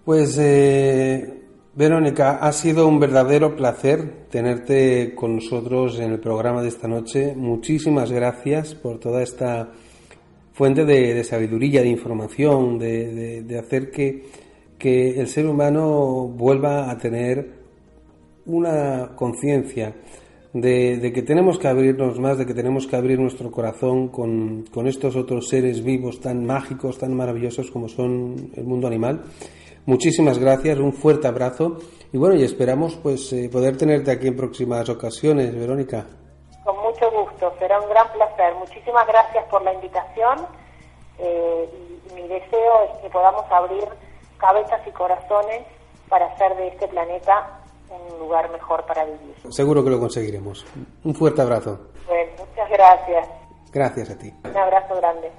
Pues 0.05 0.37
eh, 0.39 1.45
Verónica, 1.77 2.39
ha 2.41 2.53
sido 2.53 2.87
un 2.87 3.01
verdadero 3.01 3.57
placer 3.57 4.29
tenerte 4.31 5.15
con 5.17 5.37
nosotros 5.37 5.99
en 5.99 6.13
el 6.13 6.21
programa 6.21 6.63
de 6.63 6.69
esta 6.69 6.87
noche. 6.87 7.35
Muchísimas 7.35 8.13
gracias 8.13 8.77
por 8.77 9.01
toda 9.01 9.23
esta 9.23 9.71
fuente 10.55 10.87
de, 10.87 11.23
sabiduría, 11.25 11.83
de 11.83 11.89
información, 11.89 12.79
de, 12.79 13.59
hacer 13.59 13.91
que, 13.91 14.45
el 14.81 15.29
ser 15.29 15.47
humano 15.47 16.29
vuelva 16.29 16.91
a 16.91 16.97
tener 16.97 17.49
una 18.47 19.13
conciencia 19.15 19.95
de, 20.55 21.13
que 21.15 21.23
tenemos 21.23 21.59
que 21.59 21.69
abrirnos 21.69 22.19
más, 22.19 22.39
de 22.39 22.47
que 22.47 22.55
tenemos 22.55 22.87
que 22.87 22.97
abrir 22.97 23.19
nuestro 23.19 23.51
corazón 23.51 24.09
con, 24.09 24.65
con 24.71 24.87
estos 24.87 25.17
otros 25.17 25.49
seres 25.49 25.85
vivos 25.85 26.21
tan 26.21 26.47
mágicos, 26.47 26.97
tan 26.97 27.15
maravillosos 27.15 27.71
como 27.71 27.89
son 27.89 28.51
el 28.55 28.65
mundo 28.65 28.87
animal 28.87 29.25
Muchísimas 29.87 30.39
gracias, 30.39 30.79
un 30.79 30.95
fuerte 30.95 31.29
abrazo 31.29 31.77
y 32.11 32.17
bueno, 32.17 32.37
y 32.37 32.43
esperamos 32.43 32.97
pues 33.03 33.31
eh, 33.35 33.51
poder 33.53 33.77
tenerte 33.77 34.11
aquí 34.11 34.29
en 34.29 34.35
próximas 34.35 34.89
ocasiones, 34.89 35.55
Verónica. 35.55 36.07
Será 37.59 37.81
un 37.81 37.89
gran 37.89 38.11
placer. 38.13 38.55
Muchísimas 38.55 39.07
gracias 39.07 39.45
por 39.47 39.63
la 39.63 39.73
invitación 39.73 40.47
eh, 41.19 41.69
y 42.11 42.15
mi 42.15 42.29
deseo 42.29 42.85
es 42.85 43.03
que 43.03 43.11
podamos 43.11 43.45
abrir 43.51 43.85
cabezas 44.39 44.81
y 44.87 44.91
corazones 44.91 45.67
para 46.09 46.27
hacer 46.27 46.57
de 46.57 46.69
este 46.69 46.89
planeta 46.89 47.61
un 47.91 48.19
lugar 48.19 48.51
mejor 48.51 48.85
para 48.87 49.05
vivir. 49.05 49.35
Seguro 49.51 49.85
que 49.85 49.91
lo 49.91 50.01
conseguiremos. 50.01 50.65
Un 51.05 51.15
fuerte 51.15 51.43
abrazo. 51.43 51.91
Bueno, 52.07 52.33
muchas 52.39 52.71
gracias. 52.71 53.29
Gracias 53.73 54.11
a 54.11 54.19
ti. 54.19 54.33
Un 54.45 54.57
abrazo 54.57 54.97
grande. 54.97 55.31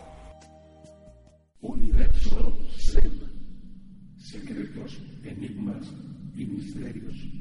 secretos, 4.36 4.98
enigmas 5.24 5.88
y 6.36 6.46
misterios. 6.46 7.35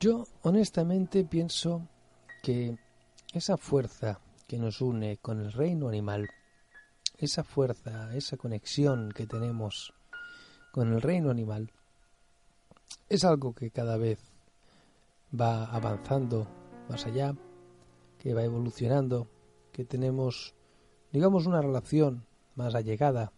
Yo 0.00 0.28
honestamente 0.42 1.24
pienso 1.24 1.88
que 2.40 2.78
esa 3.32 3.56
fuerza 3.56 4.20
que 4.46 4.56
nos 4.56 4.80
une 4.80 5.16
con 5.16 5.40
el 5.40 5.52
reino 5.52 5.88
animal, 5.88 6.28
esa 7.16 7.42
fuerza, 7.42 8.14
esa 8.14 8.36
conexión 8.36 9.10
que 9.10 9.26
tenemos 9.26 9.92
con 10.70 10.92
el 10.92 11.02
reino 11.02 11.30
animal, 11.30 11.72
es 13.08 13.24
algo 13.24 13.54
que 13.54 13.72
cada 13.72 13.96
vez 13.96 14.20
va 15.38 15.64
avanzando 15.64 16.46
más 16.88 17.04
allá, 17.04 17.34
que 18.18 18.34
va 18.34 18.44
evolucionando, 18.44 19.28
que 19.72 19.84
tenemos, 19.84 20.54
digamos, 21.10 21.46
una 21.46 21.60
relación 21.60 22.24
más 22.54 22.76
allegada, 22.76 23.32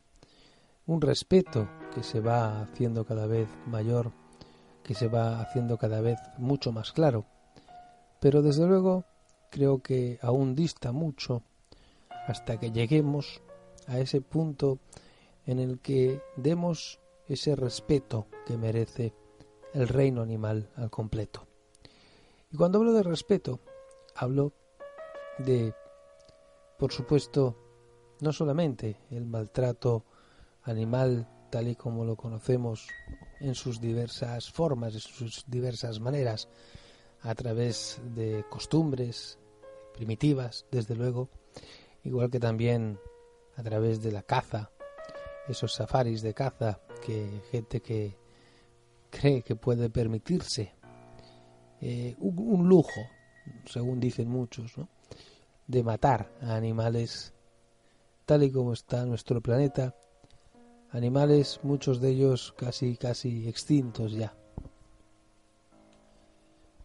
un 0.85 1.01
respeto 1.01 1.71
que 1.95 2.03
se 2.03 2.21
va 2.21 2.61
haciendo 2.61 3.07
cada 3.07 3.27
vez 3.27 3.49
mayor, 3.67 4.13
que 4.83 4.95
se 4.95 5.09
va 5.09 5.41
haciendo 5.41 5.78
cada 5.78 6.01
vez 6.01 6.18
mucho 6.39 6.72
más 6.72 6.93
claro. 6.93 7.24
Pero 8.20 8.43
desde 8.43 8.66
luego 8.66 9.05
creo 9.51 9.83
que 9.83 10.18
aún 10.22 10.55
dista 10.55 10.93
mucho 10.93 11.43
hasta 12.26 12.59
que 12.59 12.70
lleguemos 12.70 13.43
a 13.87 13.99
ese 13.99 14.20
punto 14.20 14.78
en 15.47 15.59
el 15.59 15.81
que 15.81 16.20
demos 16.37 17.01
ese 17.26 17.57
respeto 17.57 18.26
que 18.47 18.57
merece 18.57 19.14
el 19.72 19.89
reino 19.89 20.22
animal 20.22 20.70
al 20.76 20.91
completo. 20.91 21.47
Y 22.53 22.57
cuando 22.57 22.78
hablo 22.78 22.93
de 22.93 23.03
respeto, 23.03 23.61
hablo 24.14 24.53
de, 25.39 25.72
por 26.78 26.93
supuesto, 26.93 27.57
no 28.20 28.33
solamente 28.33 28.97
el 29.11 29.24
maltrato 29.24 30.05
animal 30.62 31.28
tal 31.51 31.69
y 31.69 31.77
como 31.77 32.05
lo 32.05 32.17
conocemos 32.17 32.89
en 33.41 33.55
sus 33.55 33.81
diversas 33.81 34.51
formas, 34.51 34.95
en 34.95 35.01
sus 35.01 35.45
diversas 35.47 36.01
maneras, 36.01 36.49
a 37.23 37.35
través 37.35 38.01
de 38.15 38.45
costumbres 38.49 39.39
primitivas, 39.95 40.65
desde 40.71 40.95
luego, 40.95 41.29
igual 42.05 42.31
que 42.31 42.41
también 42.41 42.99
a 43.57 43.63
través 43.63 44.03
de 44.03 44.13
la 44.13 44.23
caza, 44.23 44.71
esos 45.49 45.75
safaris 45.75 46.23
de 46.23 46.33
caza 46.33 46.81
que 47.05 47.43
gente 47.51 47.81
que 47.81 48.17
cree 49.11 49.43
que 49.43 49.57
puede 49.57 49.91
permitirse 49.91 50.73
eh, 51.81 52.15
un, 52.19 52.69
lujo, 52.69 53.01
según 53.67 54.01
dicen 54.01 54.29
muchos, 54.29 54.73
de 55.67 55.83
matar 55.83 56.31
a 56.43 56.55
animales 56.55 57.33
tal 58.27 58.45
y 58.45 58.51
como 58.53 58.73
está 58.75 59.05
nuestro 59.07 59.41
planeta, 59.41 59.95
animales, 60.93 61.61
muchos 61.62 62.01
de 62.01 62.11
ellos 62.11 62.55
casi 62.57 62.97
casi 62.97 63.49
extintos 63.49 64.12
ya. 64.12 64.34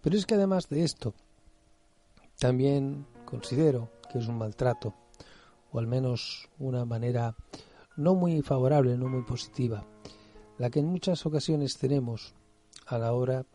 Pero 0.01 0.17
es 0.17 0.25
que 0.25 0.35
además 0.35 0.69
de 0.69 0.83
esto, 0.83 1.13
también 2.39 3.07
considero 3.25 3.89
que 4.11 4.19
es 4.19 4.27
un 4.27 4.37
maltrato, 4.37 4.93
o 5.71 5.79
al 5.79 5.87
menos 5.87 6.49
una 6.59 6.85
manera 6.85 7.35
no 7.97 8.13
muy 8.13 8.41
favorable, 8.41 8.97
no 8.97 9.07
muy 9.07 9.23
positiva, 9.23 9.85
la 10.57 10.69
que 10.69 10.79
en 10.79 10.85
muchas 10.85 11.25
ocasiones 11.25 11.77
tenemos 11.77 12.35
a 12.85 12.97
la 12.97 13.13
hora 13.13 13.45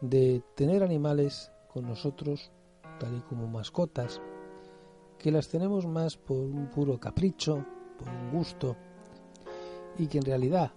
de 0.00 0.42
tener 0.54 0.82
animales 0.82 1.50
con 1.72 1.86
nosotros, 1.86 2.50
tal 3.00 3.16
y 3.16 3.20
como 3.22 3.46
mascotas, 3.46 4.20
que 5.18 5.32
las 5.32 5.48
tenemos 5.48 5.86
más 5.86 6.16
por 6.16 6.36
un 6.36 6.70
puro 6.70 7.00
capricho, 7.00 7.64
por 7.98 8.08
un 8.08 8.30
gusto, 8.30 8.76
y 9.98 10.06
que 10.06 10.18
en 10.18 10.24
realidad 10.24 10.72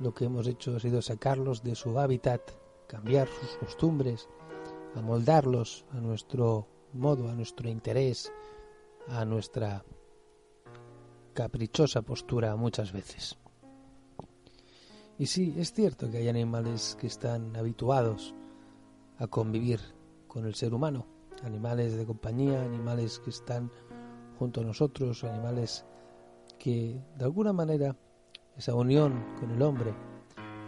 lo 0.00 0.14
que 0.14 0.26
hemos 0.26 0.46
hecho 0.46 0.76
ha 0.76 0.80
sido 0.80 1.02
sacarlos 1.02 1.62
de 1.62 1.74
su 1.74 1.98
hábitat, 1.98 2.40
cambiar 2.86 3.28
sus 3.28 3.56
costumbres, 3.56 4.28
amoldarlos 4.94 5.84
a 5.92 6.00
nuestro 6.00 6.68
modo, 6.92 7.28
a 7.28 7.34
nuestro 7.34 7.68
interés, 7.68 8.32
a 9.08 9.24
nuestra 9.24 9.84
caprichosa 11.34 12.02
postura 12.02 12.54
muchas 12.56 12.92
veces. 12.92 13.36
Y 15.18 15.26
sí, 15.26 15.54
es 15.58 15.72
cierto 15.72 16.10
que 16.10 16.18
hay 16.18 16.28
animales 16.28 16.96
que 17.00 17.08
están 17.08 17.56
habituados 17.56 18.34
a 19.18 19.26
convivir 19.26 19.80
con 20.28 20.46
el 20.46 20.54
ser 20.54 20.72
humano, 20.74 21.06
animales 21.42 21.96
de 21.96 22.06
compañía, 22.06 22.62
animales 22.62 23.18
que 23.18 23.30
están 23.30 23.72
junto 24.38 24.60
a 24.60 24.64
nosotros, 24.64 25.24
animales 25.24 25.84
que 26.58 27.02
de 27.16 27.24
alguna 27.24 27.52
manera 27.52 27.96
esa 28.58 28.74
unión 28.74 29.24
con 29.38 29.52
el 29.52 29.62
hombre, 29.62 29.94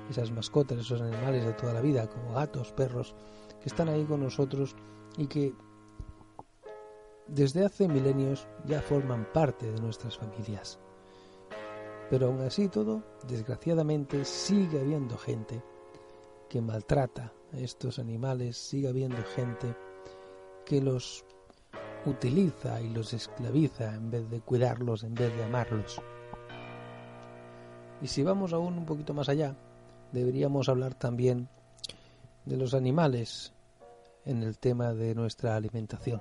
esas 0.08 0.30
mascotas, 0.30 0.78
esos 0.78 1.00
animales 1.00 1.44
de 1.44 1.52
toda 1.52 1.74
la 1.74 1.80
vida, 1.80 2.08
como 2.08 2.32
gatos, 2.32 2.72
perros, 2.72 3.14
que 3.60 3.68
están 3.68 3.88
ahí 3.88 4.04
con 4.04 4.22
nosotros 4.22 4.76
y 5.18 5.26
que 5.26 5.52
desde 7.26 7.64
hace 7.64 7.88
milenios 7.88 8.48
ya 8.64 8.80
forman 8.80 9.26
parte 9.32 9.70
de 9.70 9.80
nuestras 9.80 10.16
familias. 10.16 10.78
Pero 12.08 12.28
aún 12.28 12.40
así 12.40 12.68
todo, 12.68 13.02
desgraciadamente, 13.28 14.24
sigue 14.24 14.80
habiendo 14.80 15.16
gente 15.16 15.62
que 16.48 16.60
maltrata 16.60 17.32
a 17.52 17.58
estos 17.58 17.98
animales, 17.98 18.56
sigue 18.56 18.88
habiendo 18.88 19.22
gente 19.36 19.76
que 20.64 20.80
los 20.80 21.24
utiliza 22.06 22.80
y 22.80 22.88
los 22.90 23.12
esclaviza 23.12 23.94
en 23.94 24.10
vez 24.10 24.30
de 24.30 24.40
cuidarlos, 24.40 25.04
en 25.04 25.14
vez 25.14 25.36
de 25.36 25.44
amarlos. 25.44 26.00
Y 28.02 28.06
si 28.06 28.22
vamos 28.22 28.52
aún 28.52 28.78
un 28.78 28.86
poquito 28.86 29.14
más 29.14 29.28
allá, 29.28 29.56
deberíamos 30.12 30.68
hablar 30.68 30.94
también 30.94 31.48
de 32.46 32.56
los 32.56 32.74
animales 32.74 33.52
en 34.24 34.42
el 34.42 34.58
tema 34.58 34.92
de 34.94 35.14
nuestra 35.14 35.56
alimentación. 35.56 36.20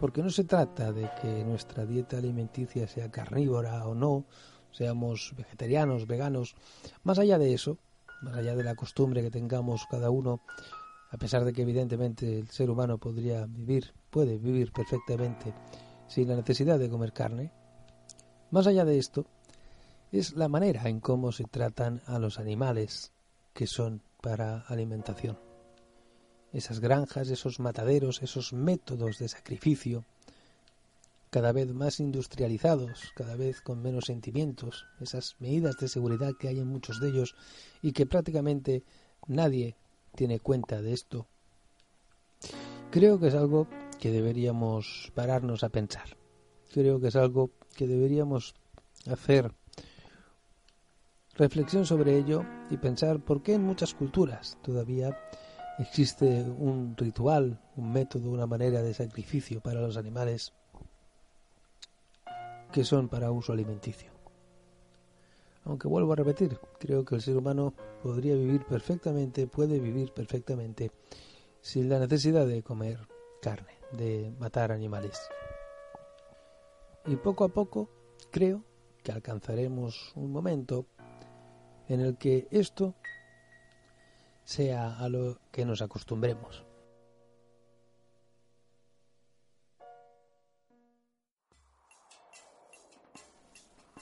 Porque 0.00 0.22
no 0.22 0.30
se 0.30 0.44
trata 0.44 0.92
de 0.92 1.08
que 1.22 1.44
nuestra 1.44 1.86
dieta 1.86 2.18
alimenticia 2.18 2.86
sea 2.88 3.10
carnívora 3.10 3.86
o 3.86 3.94
no, 3.94 4.24
seamos 4.72 5.32
vegetarianos, 5.36 6.06
veganos. 6.06 6.56
Más 7.04 7.18
allá 7.18 7.38
de 7.38 7.54
eso, 7.54 7.78
más 8.22 8.36
allá 8.36 8.56
de 8.56 8.64
la 8.64 8.74
costumbre 8.74 9.22
que 9.22 9.30
tengamos 9.30 9.86
cada 9.88 10.10
uno, 10.10 10.40
a 11.10 11.16
pesar 11.16 11.44
de 11.44 11.52
que 11.52 11.62
evidentemente 11.62 12.40
el 12.40 12.48
ser 12.48 12.70
humano 12.70 12.98
podría 12.98 13.46
vivir, 13.46 13.94
puede 14.10 14.36
vivir 14.38 14.72
perfectamente 14.72 15.54
sin 16.08 16.28
la 16.28 16.36
necesidad 16.36 16.78
de 16.78 16.90
comer 16.90 17.12
carne, 17.12 17.52
más 18.50 18.66
allá 18.66 18.84
de 18.84 18.98
esto, 18.98 19.26
es 20.18 20.34
la 20.34 20.48
manera 20.48 20.88
en 20.88 21.00
cómo 21.00 21.32
se 21.32 21.44
tratan 21.44 22.02
a 22.06 22.18
los 22.18 22.38
animales 22.38 23.12
que 23.52 23.66
son 23.66 24.02
para 24.20 24.60
alimentación 24.68 25.38
esas 26.54 26.78
granjas, 26.78 27.28
esos 27.30 27.58
mataderos, 27.58 28.22
esos 28.22 28.52
métodos 28.52 29.18
de 29.18 29.28
sacrificio, 29.28 30.04
cada 31.30 31.50
vez 31.50 31.74
más 31.74 31.98
industrializados, 31.98 33.12
cada 33.16 33.34
vez 33.34 33.60
con 33.60 33.82
menos 33.82 34.04
sentimientos, 34.04 34.86
esas 35.00 35.34
medidas 35.40 35.76
de 35.78 35.88
seguridad 35.88 36.32
que 36.38 36.46
hay 36.46 36.60
en 36.60 36.68
muchos 36.68 37.00
de 37.00 37.08
ellos 37.08 37.34
y 37.82 37.90
que 37.90 38.06
prácticamente 38.06 38.84
nadie 39.26 39.74
tiene 40.14 40.38
cuenta 40.38 40.80
de 40.80 40.92
esto. 40.92 41.26
Creo 42.92 43.18
que 43.18 43.26
es 43.28 43.34
algo 43.34 43.66
que 43.98 44.12
deberíamos 44.12 45.10
pararnos 45.12 45.64
a 45.64 45.70
pensar. 45.70 46.16
Creo 46.72 47.00
que 47.00 47.08
es 47.08 47.16
algo 47.16 47.50
que 47.74 47.88
deberíamos 47.88 48.54
hacer 49.10 49.52
reflexión 51.36 51.84
sobre 51.84 52.16
ello 52.16 52.44
y 52.70 52.76
pensar 52.76 53.20
por 53.20 53.42
qué 53.42 53.54
en 53.54 53.62
muchas 53.62 53.94
culturas 53.94 54.58
todavía 54.62 55.18
existe 55.78 56.26
un 56.42 56.96
ritual, 56.96 57.60
un 57.76 57.92
método, 57.92 58.30
una 58.30 58.46
manera 58.46 58.82
de 58.82 58.94
sacrificio 58.94 59.60
para 59.60 59.80
los 59.80 59.96
animales 59.96 60.52
que 62.72 62.84
son 62.84 63.08
para 63.08 63.30
uso 63.30 63.52
alimenticio. 63.52 64.12
Aunque 65.64 65.88
vuelvo 65.88 66.12
a 66.12 66.16
repetir, 66.16 66.58
creo 66.78 67.04
que 67.04 67.14
el 67.14 67.22
ser 67.22 67.36
humano 67.36 67.72
podría 68.02 68.34
vivir 68.34 68.64
perfectamente, 68.64 69.46
puede 69.46 69.80
vivir 69.80 70.12
perfectamente 70.12 70.90
sin 71.60 71.88
la 71.88 71.98
necesidad 71.98 72.46
de 72.46 72.62
comer 72.62 72.98
carne, 73.40 73.72
de 73.92 74.30
matar 74.38 74.72
animales. 74.72 75.18
Y 77.06 77.16
poco 77.16 77.44
a 77.44 77.48
poco 77.48 77.88
creo 78.30 78.62
que 79.02 79.12
alcanzaremos 79.12 80.12
un 80.14 80.32
momento 80.32 80.86
en 81.88 82.00
el 82.00 82.16
que 82.16 82.48
esto 82.50 82.94
sea 84.44 84.98
a 84.98 85.08
lo 85.08 85.38
que 85.50 85.64
nos 85.64 85.82
acostumbremos. 85.82 86.64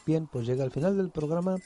Bien, 0.05 0.27
pues 0.27 0.47
llega 0.47 0.65
el 0.65 0.73
final 0.73 0.97
del 0.97 1.11
programa. 1.11 1.57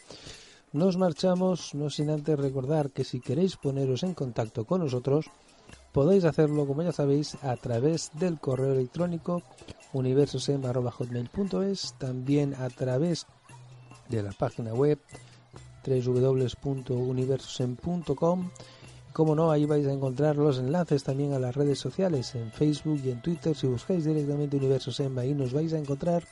Nos 0.73 0.99
marchamos, 0.99 1.75
no 1.75 1.89
sin 1.89 2.11
antes 2.11 2.39
recordar 2.39 2.91
que 2.91 3.05
si 3.05 3.21
queréis 3.21 3.57
poneros 3.57 4.03
en 4.03 4.13
contacto 4.13 4.67
con 4.67 4.83
nosotros, 4.83 5.31
podéis 5.93 6.25
hacerlo, 6.25 6.67
como 6.67 6.83
ya 6.83 6.93
sabéis, 6.93 7.43
a 7.43 7.57
través 7.57 8.11
del 8.15 8.39
correo 8.39 8.75
electrónico 8.75 9.43
universosem.hotmail.es, 9.95 11.95
también 11.99 12.55
a 12.55 12.69
través 12.69 13.27
de 14.11 14.23
la 14.23 14.33
página 14.33 14.75
web 14.75 14.99
www.universosem.com. 15.87 18.51
Como 19.13 19.35
no, 19.35 19.51
ahí 19.51 19.65
vais 19.65 19.87
a 19.87 19.93
encontrar 19.93 20.37
los 20.37 20.59
enlaces 20.59 21.03
también 21.03 21.33
a 21.33 21.39
las 21.39 21.55
redes 21.55 21.79
sociales, 21.79 22.35
en 22.35 22.53
Facebook 22.53 23.01
y 23.03 23.11
en 23.11 23.23
Twitter. 23.23 23.57
Si 23.57 23.67
buscáis 23.67 24.05
directamente 24.05 24.59
Universosem, 24.59 25.17
ahí 25.19 25.33
nos 25.33 25.55
vais 25.55 25.73
a 25.73 25.79
encontrar. 25.79 26.23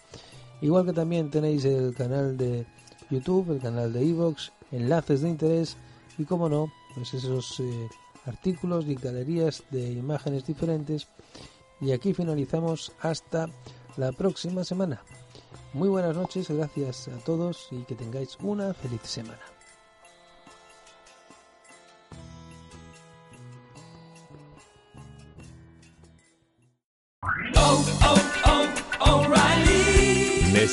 Igual 0.61 0.84
que 0.84 0.92
también 0.92 1.30
tenéis 1.30 1.64
el 1.64 1.94
canal 1.94 2.36
de 2.36 2.66
YouTube, 3.11 3.52
el 3.52 3.61
canal 3.61 3.92
de 3.92 4.07
Evox, 4.07 4.52
enlaces 4.70 5.22
de 5.22 5.30
interés 5.30 5.78
y, 6.18 6.24
como 6.24 6.48
no, 6.48 6.70
pues 6.94 7.14
esos 7.14 7.59
eh, 7.61 7.88
artículos 8.26 8.86
y 8.86 8.96
galerías 8.96 9.62
de 9.70 9.92
imágenes 9.92 10.46
diferentes. 10.46 11.09
Y 11.80 11.92
aquí 11.92 12.12
finalizamos 12.12 12.92
hasta 13.00 13.48
la 13.96 14.12
próxima 14.12 14.64
semana. 14.64 15.02
Muy 15.75 15.89
buenas 15.89 16.14
noches, 16.14 16.49
gracias 16.49 17.09
a 17.09 17.18
todos 17.25 17.66
y 17.72 17.83
que 17.83 17.97
tengáis 17.97 18.39
una 18.41 18.72
feliz 18.75 19.01
semana. 19.03 19.41